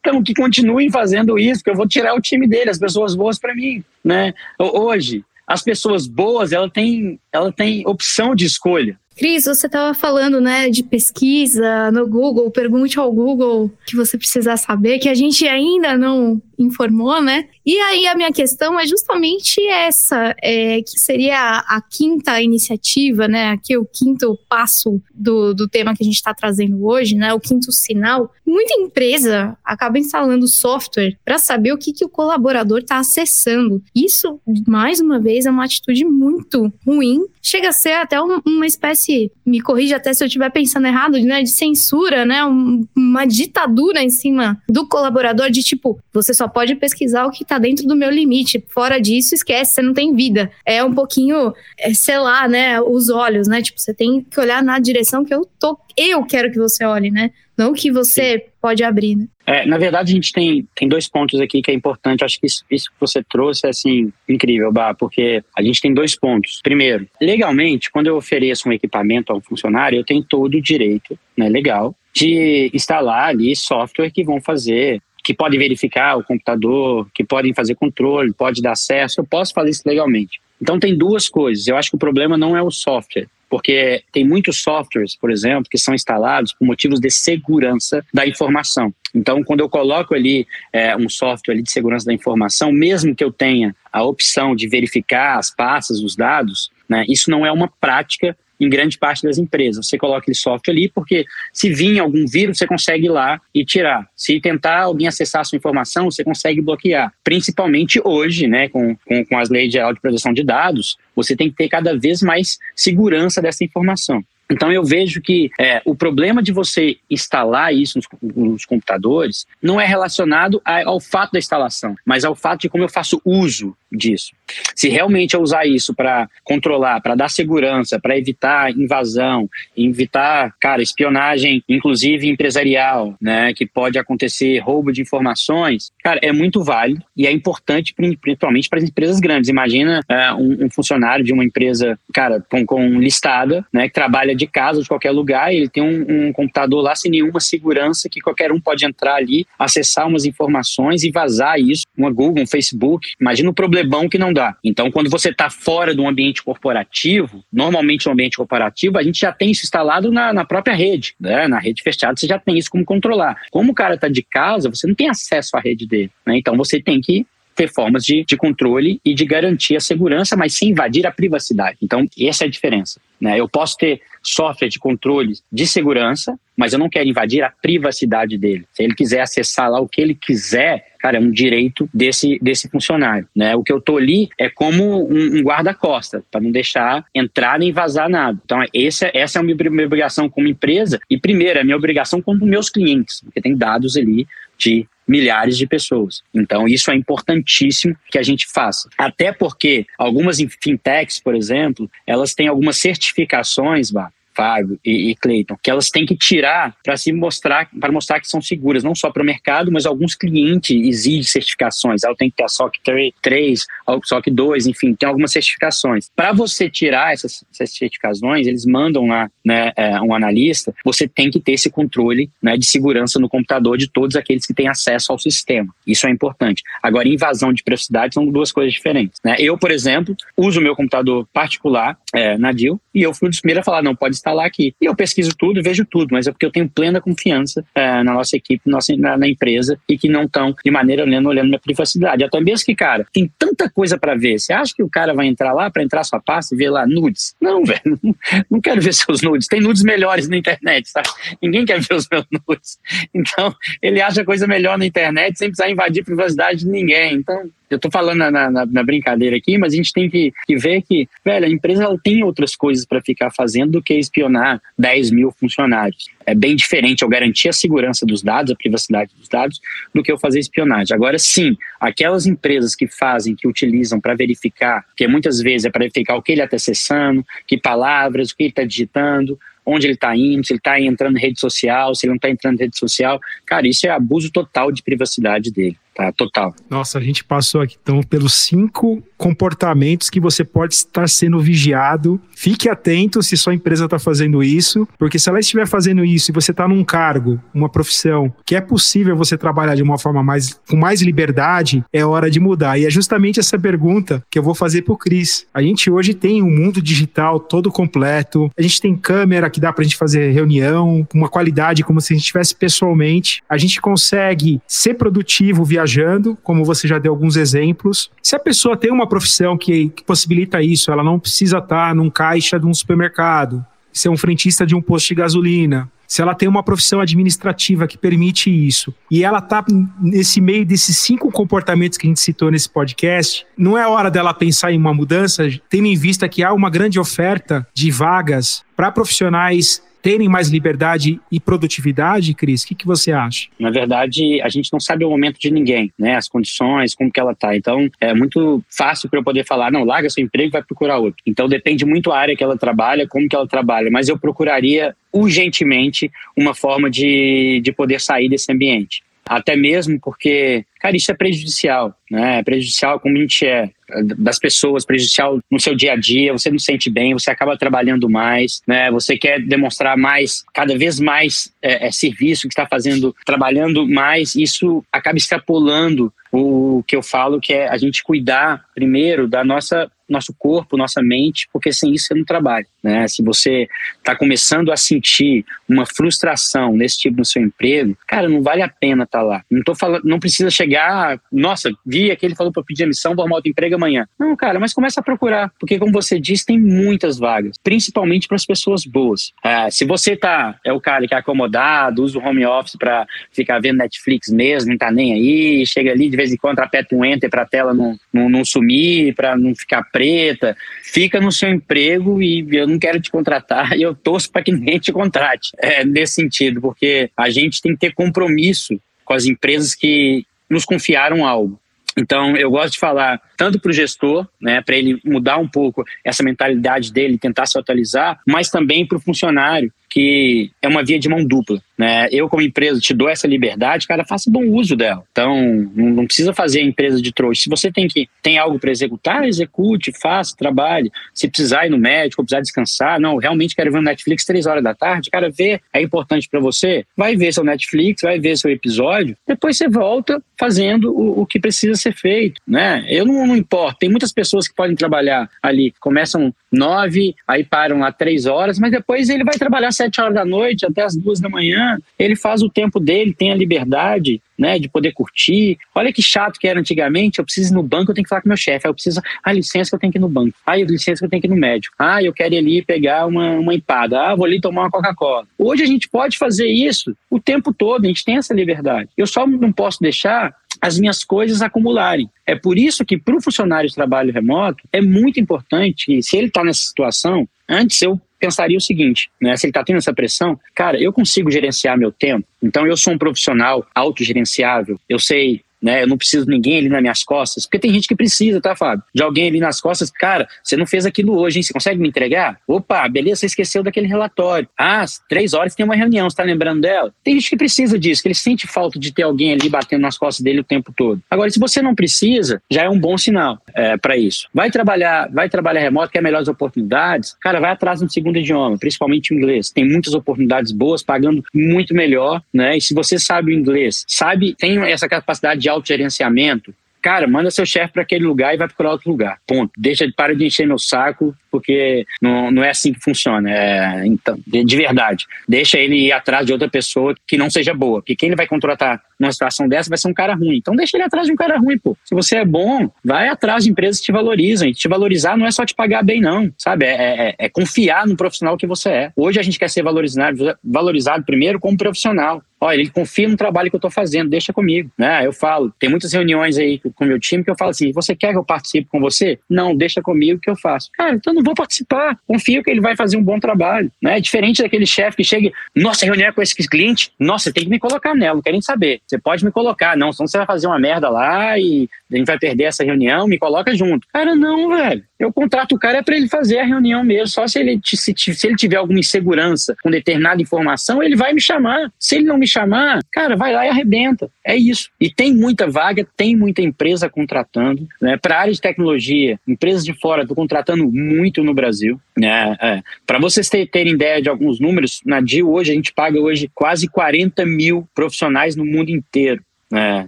[0.00, 3.38] então que continuem fazendo isso, que eu vou tirar o time dele, as pessoas boas
[3.38, 4.34] para mim, né?
[4.58, 8.96] Hoje, as pessoas boas, ela tem, ela tem opção de escolha.
[9.20, 14.56] Cris, você estava falando, né, de pesquisa no Google, pergunte ao Google que você precisa
[14.56, 17.48] saber, que a gente ainda não informou, né?
[17.64, 23.50] E aí a minha questão é justamente essa, é, que seria a, quinta iniciativa, né?
[23.50, 27.32] Aqui o quinto passo do, do tema que a gente está trazendo hoje, né?
[27.32, 28.30] O quinto sinal.
[28.46, 33.82] Muita empresa acaba instalando software para saber o que, que o colaborador está acessando.
[33.94, 37.24] Isso, mais uma vez, é uma atitude muito ruim.
[37.40, 39.09] Chega a ser até um, uma espécie,
[39.44, 41.42] me corrija até se eu estiver pensando errado, né?
[41.42, 42.44] De censura, né?
[42.44, 47.42] Um, uma ditadura em cima do colaborador de tipo, você só pode pesquisar o que
[47.42, 48.64] está dentro do meu limite.
[48.68, 50.50] Fora disso, esquece, você não tem vida.
[50.64, 53.62] É um pouquinho, é, sei lá, né, os olhos, né?
[53.62, 57.10] Tipo, você tem que olhar na direção que eu tô, eu quero que você olhe,
[57.10, 57.30] né?
[57.56, 58.44] Não que você Sim.
[58.60, 59.26] pode abrir, né?
[59.50, 62.24] É, na verdade, a gente tem, tem dois pontos aqui que é importante.
[62.24, 65.92] Acho que isso, isso que você trouxe é assim, incrível, Bah, porque a gente tem
[65.92, 66.60] dois pontos.
[66.62, 71.18] Primeiro, legalmente, quando eu ofereço um equipamento a um funcionário, eu tenho todo o direito,
[71.36, 77.22] né, legal, de instalar ali software que vão fazer que podem verificar o computador, que
[77.22, 80.40] podem fazer controle, pode dar acesso, eu posso fazer isso legalmente.
[80.62, 81.66] Então tem duas coisas.
[81.66, 85.68] Eu acho que o problema não é o software, porque tem muitos softwares, por exemplo,
[85.68, 88.94] que são instalados por motivos de segurança da informação.
[89.12, 93.24] Então, quando eu coloco ali é, um software ali de segurança da informação, mesmo que
[93.24, 97.68] eu tenha a opção de verificar as passas, os dados, né, isso não é uma
[97.80, 99.86] prática em grande parte das empresas.
[99.86, 103.64] Você coloca aquele software ali, porque se vir algum vírus, você consegue ir lá e
[103.64, 104.06] tirar.
[104.14, 107.12] Se tentar alguém acessar a sua informação, você consegue bloquear.
[107.24, 111.50] Principalmente hoje, né, com, com, com as leis geral de proteção de dados, você tem
[111.50, 114.22] que ter cada vez mais segurança dessa informação.
[114.50, 119.80] Então eu vejo que é, o problema de você instalar isso nos, nos computadores não
[119.80, 123.76] é relacionado a, ao fato da instalação, mas ao fato de como eu faço uso
[123.90, 124.32] disso.
[124.74, 130.82] Se realmente eu usar isso para controlar, para dar segurança, para evitar invasão, evitar, cara,
[130.82, 137.26] espionagem, inclusive empresarial, né, que pode acontecer roubo de informações, cara, é muito válido e
[137.26, 139.48] é importante principalmente para as empresas grandes.
[139.48, 144.34] Imagina é, um, um, funcionário de uma empresa, cara, com, com listada, né, que trabalha
[144.40, 148.20] de casa, de qualquer lugar, ele tem um, um computador lá sem nenhuma segurança que
[148.20, 153.12] qualquer um pode entrar ali, acessar umas informações e vazar isso, uma Google, um Facebook.
[153.20, 154.56] Imagina o problemão que não dá.
[154.64, 159.32] Então, quando você está fora do ambiente corporativo, normalmente no ambiente corporativo, a gente já
[159.32, 161.46] tem isso instalado na, na própria rede, né?
[161.46, 163.36] Na rede fechada, você já tem isso como controlar.
[163.50, 166.38] Como o cara está de casa, você não tem acesso à rede dele, né?
[166.38, 170.54] Então, você tem que ter formas de, de controle e de garantir a segurança, mas
[170.54, 171.76] sem invadir a privacidade.
[171.82, 172.98] Então, essa é a diferença.
[173.20, 173.38] Né?
[173.38, 178.36] Eu posso ter software de controle de segurança, mas eu não quero invadir a privacidade
[178.36, 178.66] dele.
[178.72, 182.68] Se ele quiser acessar lá o que ele quiser, cara, é um direito desse, desse
[182.68, 183.26] funcionário.
[183.34, 183.54] Né?
[183.56, 187.72] O que eu estou ali é como um, um guarda-costa, para não deixar entrar nem
[187.72, 188.38] vazar nada.
[188.44, 191.76] Então, esse, essa é a minha, minha obrigação como empresa, e primeiro, é a minha
[191.76, 194.26] obrigação com meus clientes, porque tem dados ali
[194.58, 196.22] de milhares de pessoas.
[196.32, 198.88] Então, isso é importantíssimo que a gente faça.
[198.96, 205.54] Até porque algumas fintechs, por exemplo, elas têm algumas certificações, bah, Fábio e, e Cleiton,
[205.62, 209.10] que elas têm que tirar para se mostrar, para mostrar que são seguras, não só
[209.10, 212.02] para o mercado, mas alguns clientes exigem certificações.
[212.02, 212.76] Ela tem que ter a SOC
[213.20, 216.10] 3, a SOC 2, enfim, tem algumas certificações.
[216.16, 221.30] Para você tirar essas, essas, certificações, eles mandam lá né, é, um analista, você tem
[221.30, 225.12] que ter esse controle né, de segurança no computador de todos aqueles que têm acesso
[225.12, 225.74] ao sistema.
[225.86, 226.62] Isso é importante.
[226.82, 229.20] Agora, invasão de privacidade são duas coisas diferentes.
[229.22, 229.36] Né?
[229.38, 233.60] Eu, por exemplo, uso meu computador particular é, na DIL e eu fui o primeiro
[233.60, 234.74] a falar, não, pode instalar aqui.
[234.80, 238.12] E eu pesquiso tudo, vejo tudo, mas é porque eu tenho plena confiança é, na
[238.14, 241.58] nossa equipe, nossa, na, na, empresa e que não estão de maneira olhando, olhando minha
[241.58, 242.24] privacidade.
[242.24, 244.38] Até mesmo que, cara, tem tanta coisa para ver.
[244.38, 246.86] Você acha que o cara vai entrar lá para entrar sua pasta e ver lá
[246.86, 247.34] nudes?
[247.40, 248.14] Não, velho, não,
[248.50, 249.46] não quero ver seus nudes.
[249.46, 251.08] Tem nudes melhores na internet, sabe?
[251.40, 252.78] Ninguém quer ver os meus nudes.
[253.14, 257.14] Então, ele acha coisa melhor na internet sem precisar invadir a privacidade de ninguém.
[257.14, 260.56] Então, eu tô falando na, na, na, brincadeira aqui, mas a gente tem que, que
[260.56, 264.60] ver que, velho, a empresa ela tem outras coisas para ficar fazendo do que espionar
[264.76, 266.08] 10 mil funcionários.
[266.26, 269.60] É bem diferente eu garantir a segurança dos dados, a privacidade dos dados,
[269.94, 270.94] do que eu fazer espionagem.
[270.94, 275.80] Agora, sim, aquelas empresas que fazem, que utilizam para verificar, que muitas vezes é para
[275.80, 279.94] verificar o que ele está acessando, que palavras, o que ele está digitando, onde ele
[279.94, 282.64] está indo, se ele está entrando em rede social, se ele não está entrando em
[282.64, 283.20] rede social.
[283.46, 286.12] Cara, isso é abuso total de privacidade dele tá?
[286.12, 286.54] Total.
[286.70, 292.18] Nossa, a gente passou aqui então pelos cinco comportamentos que você pode estar sendo vigiado.
[292.34, 296.32] Fique atento se sua empresa está fazendo isso, porque se ela estiver fazendo isso e
[296.34, 300.58] você está num cargo, uma profissão, que é possível você trabalhar de uma forma mais
[300.66, 302.78] com mais liberdade, é hora de mudar.
[302.78, 305.46] E é justamente essa pergunta que eu vou fazer para o Cris.
[305.52, 309.70] A gente hoje tem um mundo digital todo completo, a gente tem câmera que dá
[309.70, 313.42] para a gente fazer reunião com uma qualidade como se a gente estivesse pessoalmente.
[313.46, 318.10] A gente consegue ser produtivo viajando viajando, como você já deu alguns exemplos.
[318.22, 322.08] Se a pessoa tem uma profissão que, que possibilita isso, ela não precisa estar num
[322.08, 326.48] caixa de um supermercado, ser um frentista de um posto de gasolina, se ela tem
[326.48, 329.64] uma profissão administrativa que permite isso, e ela está
[330.00, 334.34] nesse meio desses cinco comportamentos que a gente citou nesse podcast, não é hora dela
[334.34, 338.90] pensar em uma mudança, tendo em vista que há uma grande oferta de vagas para
[338.90, 342.62] profissionais terem mais liberdade e produtividade, Cris?
[342.62, 343.48] O que, que você acha?
[343.58, 346.16] Na verdade, a gente não sabe o momento de ninguém, né?
[346.16, 347.56] As condições, como que ela tá.
[347.56, 350.98] Então, é muito fácil para eu poder falar, não, larga seu emprego e vai procurar
[350.98, 351.22] outro.
[351.26, 353.90] Então, depende muito da área que ela trabalha, como que ela trabalha.
[353.90, 359.02] Mas eu procuraria urgentemente uma forma de, de poder sair desse ambiente.
[359.28, 362.38] Até mesmo porque, cara, isso é prejudicial, né?
[362.38, 363.70] É prejudicial como a gente é
[364.04, 367.56] das pessoas, prejudicial no seu dia a dia, você não se sente bem, você acaba
[367.56, 368.90] trabalhando mais, né?
[368.90, 374.34] Você quer demonstrar mais, cada vez mais é, é serviço que está fazendo, trabalhando mais,
[374.34, 379.90] isso acaba extrapolando o que eu falo que é a gente cuidar primeiro da nossa
[380.08, 382.66] nosso corpo, nossa mente, porque sem isso você não trabalha.
[382.82, 383.06] Né?
[383.08, 383.68] Se você
[383.98, 388.68] está começando a sentir uma frustração nesse tipo no seu emprego, cara, não vale a
[388.68, 389.42] pena estar tá lá.
[389.50, 393.22] Não tô falando, não precisa chegar, nossa, vi aquele falou para pedir a missão, vou
[393.22, 394.06] arrumar outro emprego amanhã.
[394.18, 398.36] Não, cara, mas começa a procurar, porque como você disse, tem muitas vagas, principalmente para
[398.36, 399.32] as pessoas boas.
[399.44, 403.06] É, se você tá é o cara que é acomodado, usa o home office para
[403.32, 406.94] ficar vendo Netflix mesmo, não tá nem aí, chega ali de vez em quando aperta
[406.94, 411.32] um enter para a tela não, não, não sumir, para não ficar preta, fica no
[411.32, 414.92] seu emprego e eu não quero te contratar e eu torço para que ninguém te
[414.92, 415.50] contrate.
[415.58, 420.64] É, nesse sentido, porque a gente tem que ter compromisso com as empresas que nos
[420.64, 421.58] confiaram algo.
[421.96, 425.84] Então, eu gosto de falar tanto para o gestor, né, para ele mudar um pouco
[426.04, 430.98] essa mentalidade dele, tentar se atualizar, mas também para o funcionário, que é uma via
[430.98, 431.60] de mão dupla.
[431.76, 432.08] Né?
[432.12, 435.02] Eu, como empresa, te dou essa liberdade, cara, faça bom uso dela.
[435.10, 435.34] Então,
[435.74, 437.42] não precisa fazer a empresa de trouxa.
[437.42, 440.92] Se você tem que tem algo para executar, execute, faça, trabalhe.
[441.14, 444.62] Se precisar ir no médico, precisar descansar, não, realmente quero ver o Netflix três horas
[444.62, 448.50] da tarde, cara, ver é importante para você, vai ver seu Netflix, vai ver seu
[448.50, 452.84] episódio, depois você volta fazendo o, o que precisa ser feito, né?
[452.88, 453.78] Eu não, não importo.
[453.78, 458.70] Tem muitas pessoas que podem trabalhar ali, começam nove, aí param lá três horas, mas
[458.70, 461.78] depois ele vai trabalhar sete horas da noite até as duas da manhã.
[461.98, 465.58] Ele faz o tempo dele, tem a liberdade, né, de poder curtir.
[465.74, 467.18] Olha que chato que era antigamente.
[467.18, 468.66] Eu preciso ir no banco, eu tenho que falar com meu chefe.
[468.66, 470.36] Eu preciso, ah, licença que eu tenho que ir no banco.
[470.46, 471.74] Ah, licença que eu tenho que ir no médico.
[471.78, 474.00] Ah, eu quero ir ali pegar uma, uma empada.
[474.00, 475.26] Ah, vou ali tomar uma Coca-Cola.
[475.38, 477.84] Hoje a gente pode fazer isso o tempo todo.
[477.84, 478.90] A gente tem essa liberdade.
[478.96, 482.08] Eu só não posso deixar as minhas coisas acumularem.
[482.26, 486.16] É por isso que para o funcionário de trabalho remoto é muito importante que se
[486.16, 489.36] ele está nessa situação, antes eu pensaria o seguinte, né?
[489.36, 492.26] Se ele está tendo essa pressão, cara, eu consigo gerenciar meu tempo.
[492.42, 494.78] Então eu sou um profissional autogerenciável.
[494.88, 495.82] Eu sei né?
[495.82, 498.56] Eu não preciso de ninguém ali nas minhas costas, porque tem gente que precisa, tá,
[498.56, 498.84] Fábio?
[498.94, 501.42] De alguém ali nas costas, cara, você não fez aquilo hoje, hein?
[501.42, 502.38] Você consegue me entregar?
[502.46, 504.48] Opa, beleza, você esqueceu daquele relatório.
[504.58, 506.92] Ah, três horas tem uma reunião, você tá lembrando dela?
[507.04, 509.98] Tem gente que precisa disso, que ele sente falta de ter alguém ali batendo nas
[509.98, 511.02] costas dele o tempo todo.
[511.10, 514.28] Agora, se você não precisa, já é um bom sinal é, para isso.
[514.32, 519.12] Vai trabalhar, vai trabalhar remoto, quer melhores oportunidades, cara, vai atrás no segundo idioma, principalmente
[519.12, 519.50] o inglês.
[519.50, 522.56] Tem muitas oportunidades boas, pagando muito melhor, né?
[522.56, 527.44] E se você sabe o inglês, sabe, tem essa capacidade de autogerenciamento, cara, manda seu
[527.44, 529.18] chefe para aquele lugar e vai procurar outro lugar.
[529.26, 529.52] Ponto.
[529.56, 533.30] Deixa de para de encher meu saco, porque não, não é assim que funciona.
[533.30, 535.06] É, então, de, de, verdade.
[535.28, 537.80] Deixa ele ir atrás de outra pessoa que não seja boa.
[537.80, 540.36] Porque quem ele vai contratar numa situação dessa vai ser um cara ruim.
[540.36, 541.76] Então deixa ele atrás de um cara ruim, pô.
[541.84, 544.46] Se você é bom, vai atrás de empresas que te valorizam.
[544.46, 546.30] E te valorizar não é só te pagar bem, não.
[546.36, 546.66] Sabe?
[546.66, 548.92] É, é, é confiar no profissional que você é.
[548.94, 552.22] Hoje a gente quer ser valorizado, valorizado primeiro como profissional.
[552.42, 554.70] Olha, ele confia no trabalho que eu estou fazendo, deixa comigo.
[554.78, 555.06] Né?
[555.06, 557.94] Eu falo, tem muitas reuniões aí com o meu time que eu falo assim: você
[557.94, 559.18] quer que eu participe com você?
[559.28, 560.70] Não, deixa comigo que eu faço.
[560.72, 561.98] Cara, então não vou participar.
[562.06, 563.70] Confio que ele vai fazer um bom trabalho.
[563.82, 564.00] Né?
[564.00, 567.58] Diferente daquele chefe que chega, nossa, reunião é com esse cliente, nossa, tem que me
[567.58, 568.80] colocar nela, não quero nem saber.
[568.90, 572.08] Você pode me colocar, não, senão você vai fazer uma merda lá e a gente
[572.08, 573.86] vai perder essa reunião, me coloca junto.
[573.92, 574.84] Cara, não, velho.
[575.00, 577.08] Eu contrato o cara é para ele fazer a reunião mesmo.
[577.08, 581.20] Só se ele, se, se ele tiver alguma insegurança com determinada informação, ele vai me
[581.20, 581.72] chamar.
[581.78, 584.10] Se ele não me chamar, cara, vai lá e arrebenta.
[584.22, 584.68] É isso.
[584.78, 587.66] E tem muita vaga, tem muita empresa contratando.
[587.80, 587.96] Né?
[587.96, 591.80] Para área de tecnologia, empresas de fora estão contratando muito no Brasil.
[591.96, 592.36] Né?
[592.38, 592.62] É.
[592.86, 596.68] Para vocês terem ideia de alguns números, na DIL hoje a gente paga hoje quase
[596.68, 599.22] 40 mil profissionais no mundo inteiro.
[599.52, 599.86] É,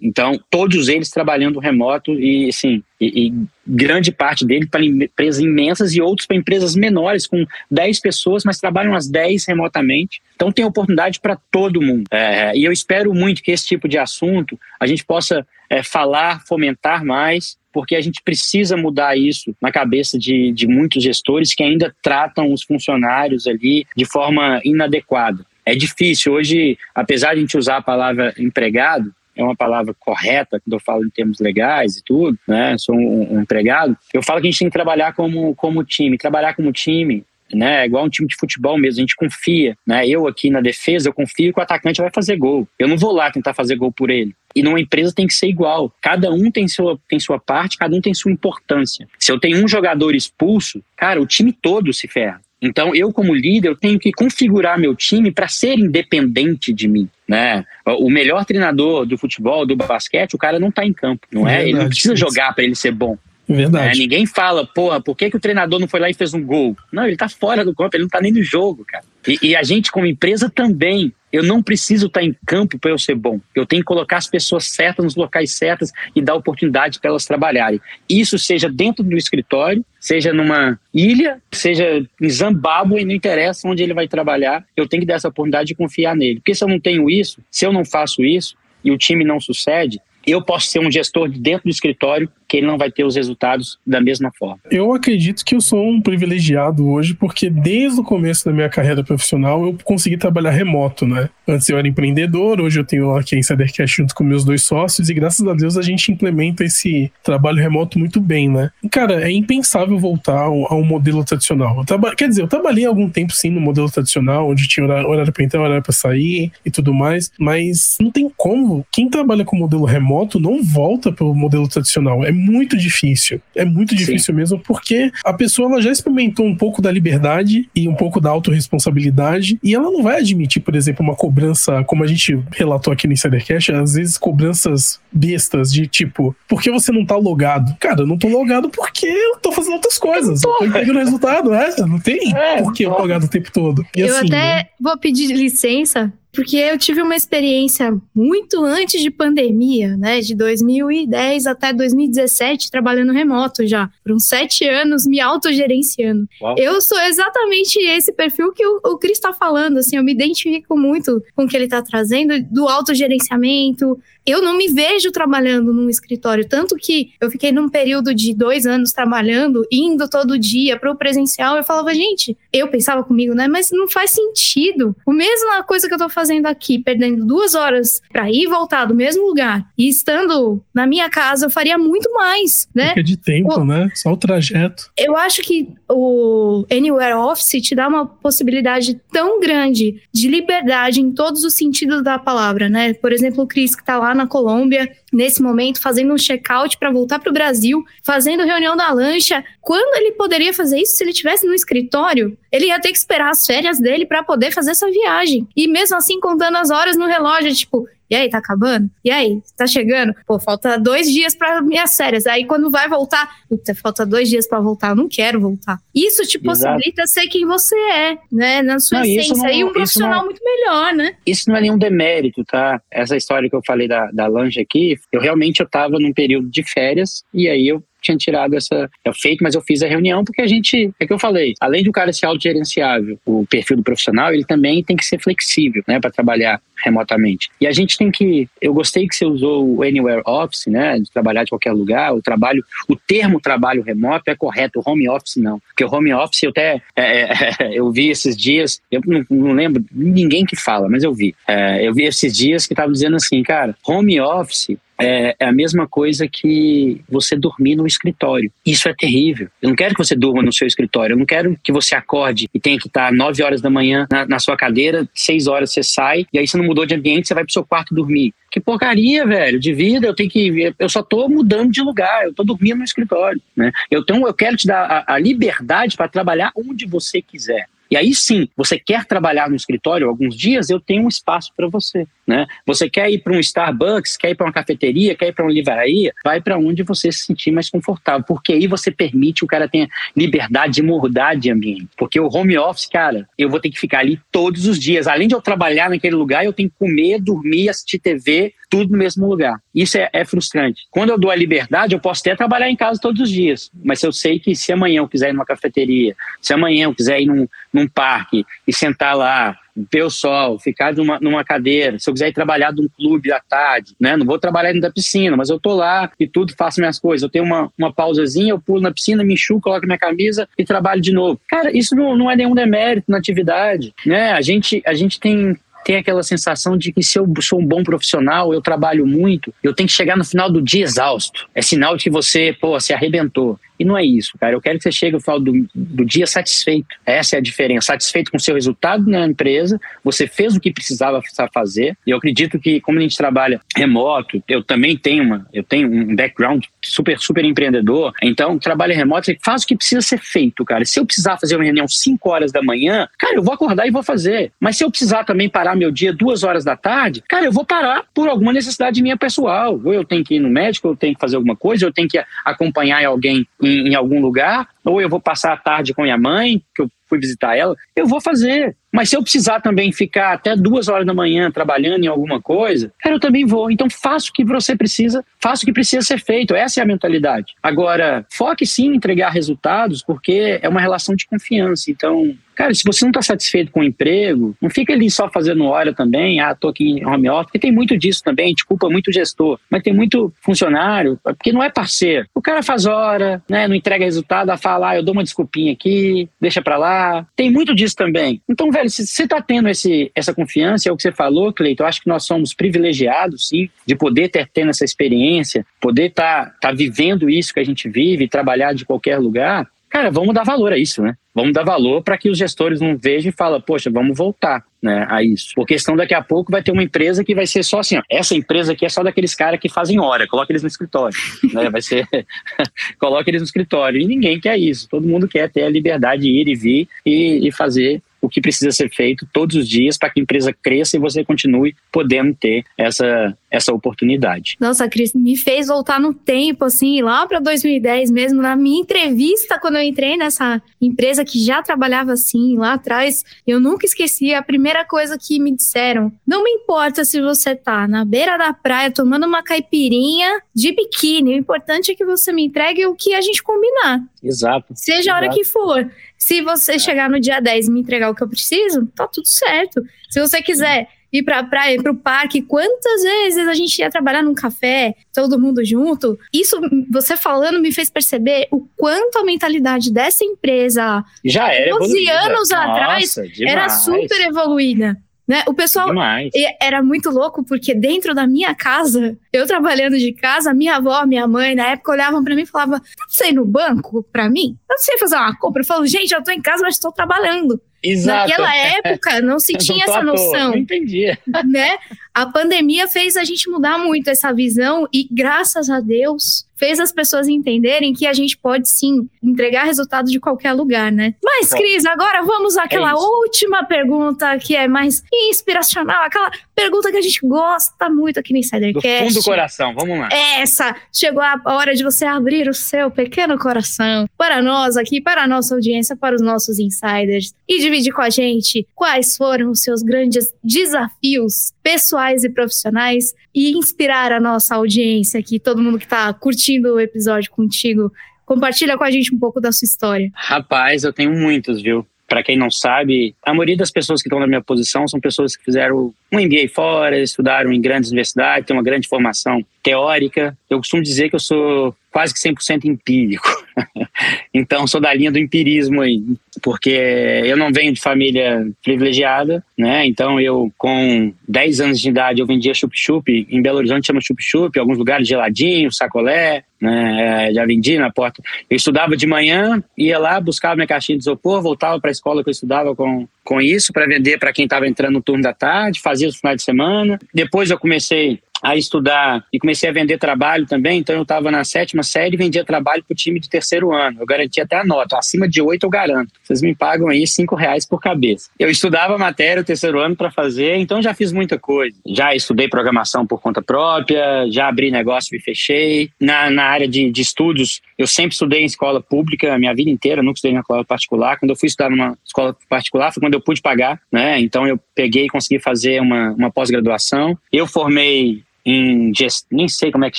[0.00, 3.32] então, todos eles trabalhando remoto e, assim, e, e
[3.66, 8.58] grande parte dele para empresas imensas e outros para empresas menores, com 10 pessoas, mas
[8.58, 10.22] trabalham as 10 remotamente.
[10.36, 12.04] Então, tem oportunidade para todo mundo.
[12.10, 16.42] É, e eu espero muito que esse tipo de assunto a gente possa é, falar,
[16.46, 21.62] fomentar mais, porque a gente precisa mudar isso na cabeça de, de muitos gestores que
[21.62, 25.44] ainda tratam os funcionários ali de forma inadequada.
[25.64, 26.32] É difícil.
[26.32, 30.80] Hoje, apesar de a gente usar a palavra empregado, é uma palavra correta quando eu
[30.80, 32.76] falo em termos legais e tudo, né?
[32.76, 33.96] Sou um, um empregado.
[34.12, 36.18] Eu falo que a gente tem que trabalhar como, como time.
[36.18, 37.24] Trabalhar como time
[37.54, 37.82] né?
[37.82, 40.06] É igual um time de futebol mesmo, a gente confia, né?
[40.06, 42.68] Eu aqui na defesa, eu confio que o atacante vai fazer gol.
[42.78, 44.34] Eu não vou lá tentar fazer gol por ele.
[44.54, 45.92] E numa empresa tem que ser igual.
[46.00, 49.08] Cada um tem sua, tem sua parte, cada um tem sua importância.
[49.18, 52.40] Se eu tenho um jogador expulso, cara, o time todo se ferra.
[52.60, 57.08] Então, eu, como líder, eu tenho que configurar meu time para ser independente de mim.
[57.26, 57.64] Né?
[57.84, 61.50] O melhor treinador do futebol, do basquete, o cara não está em campo, não é?
[61.50, 63.16] Verdade, ele não precisa jogar para ele ser bom.
[63.48, 63.96] Verdade.
[63.96, 66.44] É, ninguém fala, porra, por que, que o treinador não foi lá e fez um
[66.44, 66.76] gol?
[66.92, 69.04] Não, ele tá fora do campo, ele não tá nem no jogo, cara.
[69.26, 71.12] E, e a gente, como empresa, também.
[71.30, 73.38] Eu não preciso estar tá em campo para eu ser bom.
[73.54, 77.26] Eu tenho que colocar as pessoas certas nos locais certos e dar oportunidade para elas
[77.26, 77.80] trabalharem.
[78.08, 83.92] Isso seja dentro do escritório, seja numa ilha, seja em Zimbábue, não interessa onde ele
[83.92, 86.36] vai trabalhar, eu tenho que dar essa oportunidade de confiar nele.
[86.36, 89.38] Porque se eu não tenho isso, se eu não faço isso e o time não
[89.38, 93.04] sucede, eu posso ser um gestor de dentro do escritório que ele não vai ter
[93.04, 94.58] os resultados da mesma forma.
[94.70, 99.04] Eu acredito que eu sou um privilegiado hoje, porque desde o começo da minha carreira
[99.04, 101.28] profissional eu consegui trabalhar remoto, né?
[101.46, 105.10] Antes eu era empreendedor, hoje eu tenho aqui a Insidercast junto com meus dois sócios
[105.10, 108.70] e graças a Deus a gente implementa esse trabalho remoto muito bem, né?
[108.90, 111.84] Cara, é impensável voltar a um modelo tradicional.
[112.16, 115.60] Quer dizer, eu trabalhei algum tempo sim no modelo tradicional, onde tinha horário para entrar,
[115.60, 118.86] horário para sair e tudo mais, mas não tem como.
[118.90, 122.24] Quem trabalha com modelo remoto não volta para o modelo tradicional.
[122.24, 123.40] É muito difícil.
[123.54, 124.40] É muito difícil Sim.
[124.40, 128.30] mesmo, porque a pessoa ela já experimentou um pouco da liberdade e um pouco da
[128.30, 133.06] autorresponsabilidade, e ela não vai admitir, por exemplo, uma cobrança, como a gente relatou aqui
[133.06, 137.76] no Insidercast, às vezes cobranças bestas de tipo, por que você não tá logado?
[137.80, 140.42] Cara, eu não tô logado porque eu tô fazendo outras coisas.
[140.42, 141.74] Eu tô entregando resultado, né?
[141.80, 143.84] Não tem é, por que eu logado o tempo todo.
[143.96, 144.64] E eu assim, até né?
[144.80, 150.20] vou pedir licença porque eu tive uma experiência muito antes de pandemia, né?
[150.20, 153.90] De 2010 até 2017, trabalhando remoto já.
[154.04, 156.28] Por uns sete anos, me autogerenciando.
[156.40, 156.54] Uau.
[156.56, 160.78] Eu sou exatamente esse perfil que o, o Cris está falando, assim, eu me identifico
[160.78, 163.98] muito com o que ele está trazendo, do autogerenciamento,
[164.28, 166.46] eu não me vejo trabalhando num escritório.
[166.46, 170.96] Tanto que eu fiquei num período de dois anos trabalhando, indo todo dia para o
[170.96, 171.56] presencial.
[171.56, 173.48] Eu falava, gente, eu pensava comigo, né?
[173.48, 174.94] Mas não faz sentido.
[175.06, 178.84] A mesma coisa que eu tô fazendo aqui, perdendo duas horas para ir e voltar
[178.84, 182.90] do mesmo lugar e estando na minha casa, eu faria muito mais, né?
[182.90, 183.90] Fica de tempo, o, né?
[183.94, 184.90] Só o trajeto.
[184.96, 191.10] Eu acho que o Anywhere Office te dá uma possibilidade tão grande de liberdade em
[191.12, 192.92] todos os sentidos da palavra, né?
[192.92, 196.90] Por exemplo, o Chris que tá lá na Colômbia nesse momento, fazendo um check-out para
[196.90, 199.42] voltar para o Brasil, fazendo reunião da lancha.
[199.60, 202.36] Quando ele poderia fazer isso se ele estivesse no escritório?
[202.52, 205.48] Ele ia ter que esperar as férias dele para poder fazer essa viagem.
[205.56, 208.90] E mesmo assim, contando as horas no relógio, tipo, e aí, tá acabando?
[209.04, 210.14] E aí, tá chegando?
[210.26, 212.26] Pô, falta dois dias para minhas férias.
[212.26, 215.78] Aí quando vai voltar, puta, falta dois dias para voltar, eu não quero voltar.
[215.94, 217.20] Isso te possibilita Exato.
[217.20, 218.62] ser quem você é, né?
[218.62, 219.36] Na sua não, essência.
[219.36, 221.16] Não, e um profissional não, muito melhor, né?
[221.26, 222.80] Isso não é nenhum demérito, tá?
[222.90, 226.48] Essa história que eu falei da, da lanche aqui, eu realmente eu tava num período
[226.48, 230.24] de férias e aí eu tinha tirado essa é feito, mas eu fiz a reunião
[230.24, 233.82] porque a gente, é que eu falei, além do cara ser autogerenciável, o perfil do
[233.82, 237.50] profissional, ele também tem que ser flexível, né, para trabalhar remotamente.
[237.60, 241.10] E a gente tem que, eu gostei que você usou o anywhere office, né, de
[241.10, 245.36] trabalhar de qualquer lugar, o trabalho, o termo trabalho remoto é correto, o home office
[245.36, 249.24] não, porque o home office eu até, é, é, eu vi esses dias, eu não,
[249.30, 252.92] não, lembro ninguém que fala, mas eu vi, é, eu vi esses dias que estavam
[252.92, 258.50] dizendo assim, cara, home office é, é, a mesma coisa que você dormir no escritório.
[258.66, 259.48] Isso é terrível.
[259.62, 261.14] Eu não quero que você durma no seu escritório.
[261.14, 264.26] Eu não quero que você acorde e tenha que estar 9 horas da manhã na,
[264.26, 267.34] na sua cadeira, 6 horas você sai, e aí você não mudou de ambiente, você
[267.34, 268.34] vai pro seu quarto dormir.
[268.50, 270.06] Que porcaria, velho, de vida.
[270.06, 270.74] Eu tenho que.
[270.78, 273.40] Eu só tô mudando de lugar, eu tô dormindo no escritório.
[273.54, 273.70] Né?
[273.90, 277.66] Eu, tenho, eu quero te dar a, a liberdade para trabalhar onde você quiser.
[277.90, 281.68] E aí sim, você quer trabalhar no escritório alguns dias, eu tenho um espaço para
[281.68, 282.06] você.
[282.28, 282.46] Né?
[282.66, 285.50] Você quer ir para um Starbucks, quer ir para uma cafeteria, quer ir para uma
[285.50, 289.48] livraria, vai para onde você se sentir mais confortável, porque aí você permite que o
[289.48, 291.88] cara tenha liberdade de mudar de ambiente.
[291.96, 295.06] Porque o home office, cara, eu vou ter que ficar ali todos os dias.
[295.06, 298.98] Além de eu trabalhar naquele lugar, eu tenho que comer, dormir, assistir TV, tudo no
[298.98, 299.58] mesmo lugar.
[299.74, 300.82] Isso é, é, frustrante.
[300.90, 304.02] Quando eu dou a liberdade, eu posso até trabalhar em casa todos os dias, mas
[304.02, 307.26] eu sei que se amanhã eu quiser ir numa cafeteria, se amanhã eu quiser ir
[307.26, 309.56] num, num parque e sentar lá,
[309.90, 313.32] ver o sol, ficar numa, numa cadeira, se eu quiser ir trabalhar de um clube
[313.32, 314.16] à tarde, né?
[314.16, 317.22] Não vou trabalhar dentro da piscina, mas eu tô lá e tudo, faço minhas coisas.
[317.22, 320.64] Eu tenho uma, uma pausazinha, eu pulo na piscina, me enxugo, coloco minha camisa e
[320.64, 321.40] trabalho de novo.
[321.48, 324.32] Cara, isso não, não é nenhum demérito na atividade, né?
[324.32, 327.82] A gente, a gente tem tem aquela sensação de que se eu sou um bom
[327.82, 331.48] profissional, eu trabalho muito, eu tenho que chegar no final do dia exausto.
[331.54, 333.58] É sinal de que você, pô, se arrebentou.
[333.78, 334.54] E não é isso, cara.
[334.54, 336.88] Eu quero que você chegue no final do, do dia satisfeito.
[337.06, 337.86] Essa é a diferença.
[337.86, 341.20] Satisfeito com o seu resultado na empresa, você fez o que precisava
[341.52, 341.96] fazer.
[342.06, 345.88] E eu acredito que, como a gente trabalha remoto, eu também tenho uma, eu tenho
[345.88, 348.12] um background super, super empreendedor.
[348.22, 350.84] Então, trabalho remoto, você faz o que precisa ser feito, cara.
[350.84, 353.90] Se eu precisar fazer uma reunião 5 horas da manhã, cara, eu vou acordar e
[353.90, 354.52] vou fazer.
[354.60, 357.64] Mas se eu precisar também parar meu dia duas horas da tarde, cara, eu vou
[357.64, 359.80] parar por alguma necessidade minha pessoal.
[359.84, 361.88] Ou eu tenho que ir no médico, ou eu tenho que fazer alguma coisa, ou
[361.88, 366.02] eu tenho que acompanhar alguém em algum lugar, ou eu vou passar a tarde com
[366.02, 368.76] minha mãe, que eu fui visitar ela, eu vou fazer.
[368.92, 372.92] Mas se eu precisar também ficar até duas horas da manhã trabalhando em alguma coisa,
[373.00, 373.70] cara, eu também vou.
[373.70, 376.54] Então faça o que você precisa, faça o que precisa ser feito.
[376.54, 377.54] Essa é a mentalidade.
[377.62, 381.90] Agora, foque sim em entregar resultados, porque é uma relação de confiança.
[381.90, 385.64] Então, Cara, se você não está satisfeito com o emprego, não fica ali só fazendo
[385.66, 388.90] hora também, ah, tô aqui em home office, porque tem muito disso também, gente culpa
[388.90, 392.26] muito o gestor, mas tem muito funcionário, porque não é parceiro.
[392.34, 396.28] O cara faz hora, né, não entrega resultado, fala, ah, eu dou uma desculpinha aqui,
[396.40, 397.24] deixa pra lá.
[397.36, 398.42] Tem muito disso também.
[398.48, 401.84] Então, velho, se você tá tendo esse, essa confiança, é o que você falou, Cleiton,
[401.84, 406.46] eu acho que nós somos privilegiados, sim, de poder ter tendo essa experiência, poder estar
[406.46, 410.44] tá, tá vivendo isso que a gente vive, trabalhar de qualquer lugar, cara, vamos dar
[410.44, 411.14] valor a isso, né?
[411.34, 415.06] Vamos dar valor para que os gestores não vejam e falem, poxa, vamos voltar né,
[415.08, 415.52] a isso.
[415.54, 418.02] Porque senão daqui a pouco vai ter uma empresa que vai ser só assim, ó,
[418.10, 421.16] essa empresa aqui é só daqueles caras que fazem hora, coloca eles no escritório.
[421.54, 422.08] né, vai ser,
[422.98, 424.00] coloca eles no escritório.
[424.00, 424.88] E ninguém quer isso.
[424.88, 428.40] Todo mundo quer ter a liberdade de ir e vir e, e fazer o que
[428.40, 432.34] precisa ser feito todos os dias para que a empresa cresça e você continue podendo
[432.34, 434.56] ter essa, essa oportunidade.
[434.60, 439.58] Nossa, Cris, me fez voltar no tempo, assim, lá para 2010 mesmo, na minha entrevista,
[439.58, 444.42] quando eu entrei nessa empresa que já trabalhava assim, lá atrás, eu nunca esqueci a
[444.42, 446.12] primeira coisa que me disseram.
[446.26, 451.34] Não me importa se você tá na beira da praia tomando uma caipirinha de biquíni,
[451.34, 454.00] o importante é que você me entregue o que a gente combinar.
[454.22, 454.72] Exato.
[454.74, 455.10] Seja exato.
[455.10, 455.90] a hora que for.
[456.18, 456.78] Se você é.
[456.78, 459.82] chegar no dia 10 e me entregar o que eu preciso, tá tudo certo.
[460.10, 464.22] Se você quiser ir pra praia, ir pro parque, quantas vezes a gente ia trabalhar
[464.22, 466.18] num café, todo mundo junto?
[466.32, 466.60] Isso,
[466.90, 472.48] você falando, me fez perceber o quanto a mentalidade dessa empresa já era 12 anos
[472.50, 473.40] Nossa, atrás demais.
[473.40, 474.96] era super evoluída.
[475.28, 475.42] Né?
[475.46, 476.30] O pessoal Demais.
[476.58, 481.28] era muito louco porque dentro da minha casa, eu trabalhando de casa, minha avó, minha
[481.28, 484.56] mãe, na época olhavam para mim e falavam: "Tá você ir no banco para mim?
[484.70, 485.60] Eu sei fazer uma compra".
[485.60, 487.60] Eu falo: "Gente, eu tô em casa, mas estou trabalhando".
[487.82, 488.30] Exato.
[488.30, 490.50] Naquela época não se tinha essa noção.
[490.50, 491.06] Não entendi.
[491.48, 491.78] Né?
[492.12, 496.90] A pandemia fez a gente mudar muito essa visão e graças a Deus fez as
[496.90, 501.14] pessoas entenderem que a gente pode sim entregar resultado de qualquer lugar, né?
[501.22, 506.96] Mas, Cris, agora vamos àquela é última pergunta que é mais inspiracional, aquela pergunta que
[506.96, 509.04] a gente gosta muito aqui no Insidercast.
[509.04, 510.08] Do fundo do coração, vamos lá.
[510.10, 515.22] Essa, chegou a hora de você abrir o seu pequeno coração para nós aqui, para
[515.22, 519.60] a nossa audiência, para os nossos insiders e dividir com a gente quais foram os
[519.60, 525.84] seus grandes desafios pessoais e profissionais e inspirar a nossa audiência aqui, todo mundo que
[525.84, 527.92] está curtindo o episódio contigo.
[528.24, 530.10] Compartilha com a gente um pouco da sua história.
[530.14, 531.86] Rapaz, eu tenho muitos, viu?
[532.06, 535.36] Para quem não sabe, a maioria das pessoas que estão na minha posição são pessoas
[535.36, 540.36] que fizeram um MBA fora, estudaram em grandes universidades, têm uma grande formação teórica.
[540.48, 543.28] Eu costumo dizer que eu sou quase que 100% empírico.
[544.32, 546.02] então, sou da linha do empirismo aí,
[546.42, 549.86] porque eu não venho de família privilegiada, né?
[549.86, 553.26] Então, eu, com 10 anos de idade, eu vendia chup-chup.
[553.30, 557.32] Em Belo Horizonte chama chup-chup, em alguns lugares geladinho, sacolé, né?
[557.32, 558.22] Já vendi na porta.
[558.48, 562.22] Eu estudava de manhã, ia lá, buscava minha caixinha de isopor, voltava para a escola
[562.22, 565.32] que eu estudava com, com isso, para vender para quem estava entrando no turno da
[565.32, 566.98] tarde, fazia os finais de semana.
[567.12, 570.78] Depois eu comecei a estudar e comecei a vender trabalho também.
[570.78, 574.00] Então eu estava na sétima série e vendia trabalho para o time de terceiro ano.
[574.00, 576.12] Eu garantia até a nota, acima de oito eu garanto.
[576.22, 578.30] Vocês me pagam aí cinco reais por cabeça.
[578.38, 581.76] Eu estudava matéria o terceiro ano para fazer, então já fiz muita coisa.
[581.86, 585.90] Já estudei programação por conta própria, já abri negócio e fechei.
[586.00, 589.70] Na, na área de, de estudos, eu sempre estudei em escola pública a minha vida
[589.70, 591.18] inteira, nunca estudei na escola particular.
[591.18, 594.20] Quando eu fui estudar numa escola particular foi quando eu pude pagar, né?
[594.20, 597.16] Então eu peguei e consegui fazer uma, uma pós-graduação.
[597.32, 599.26] Eu formei em gest...
[599.30, 599.98] nem sei como é que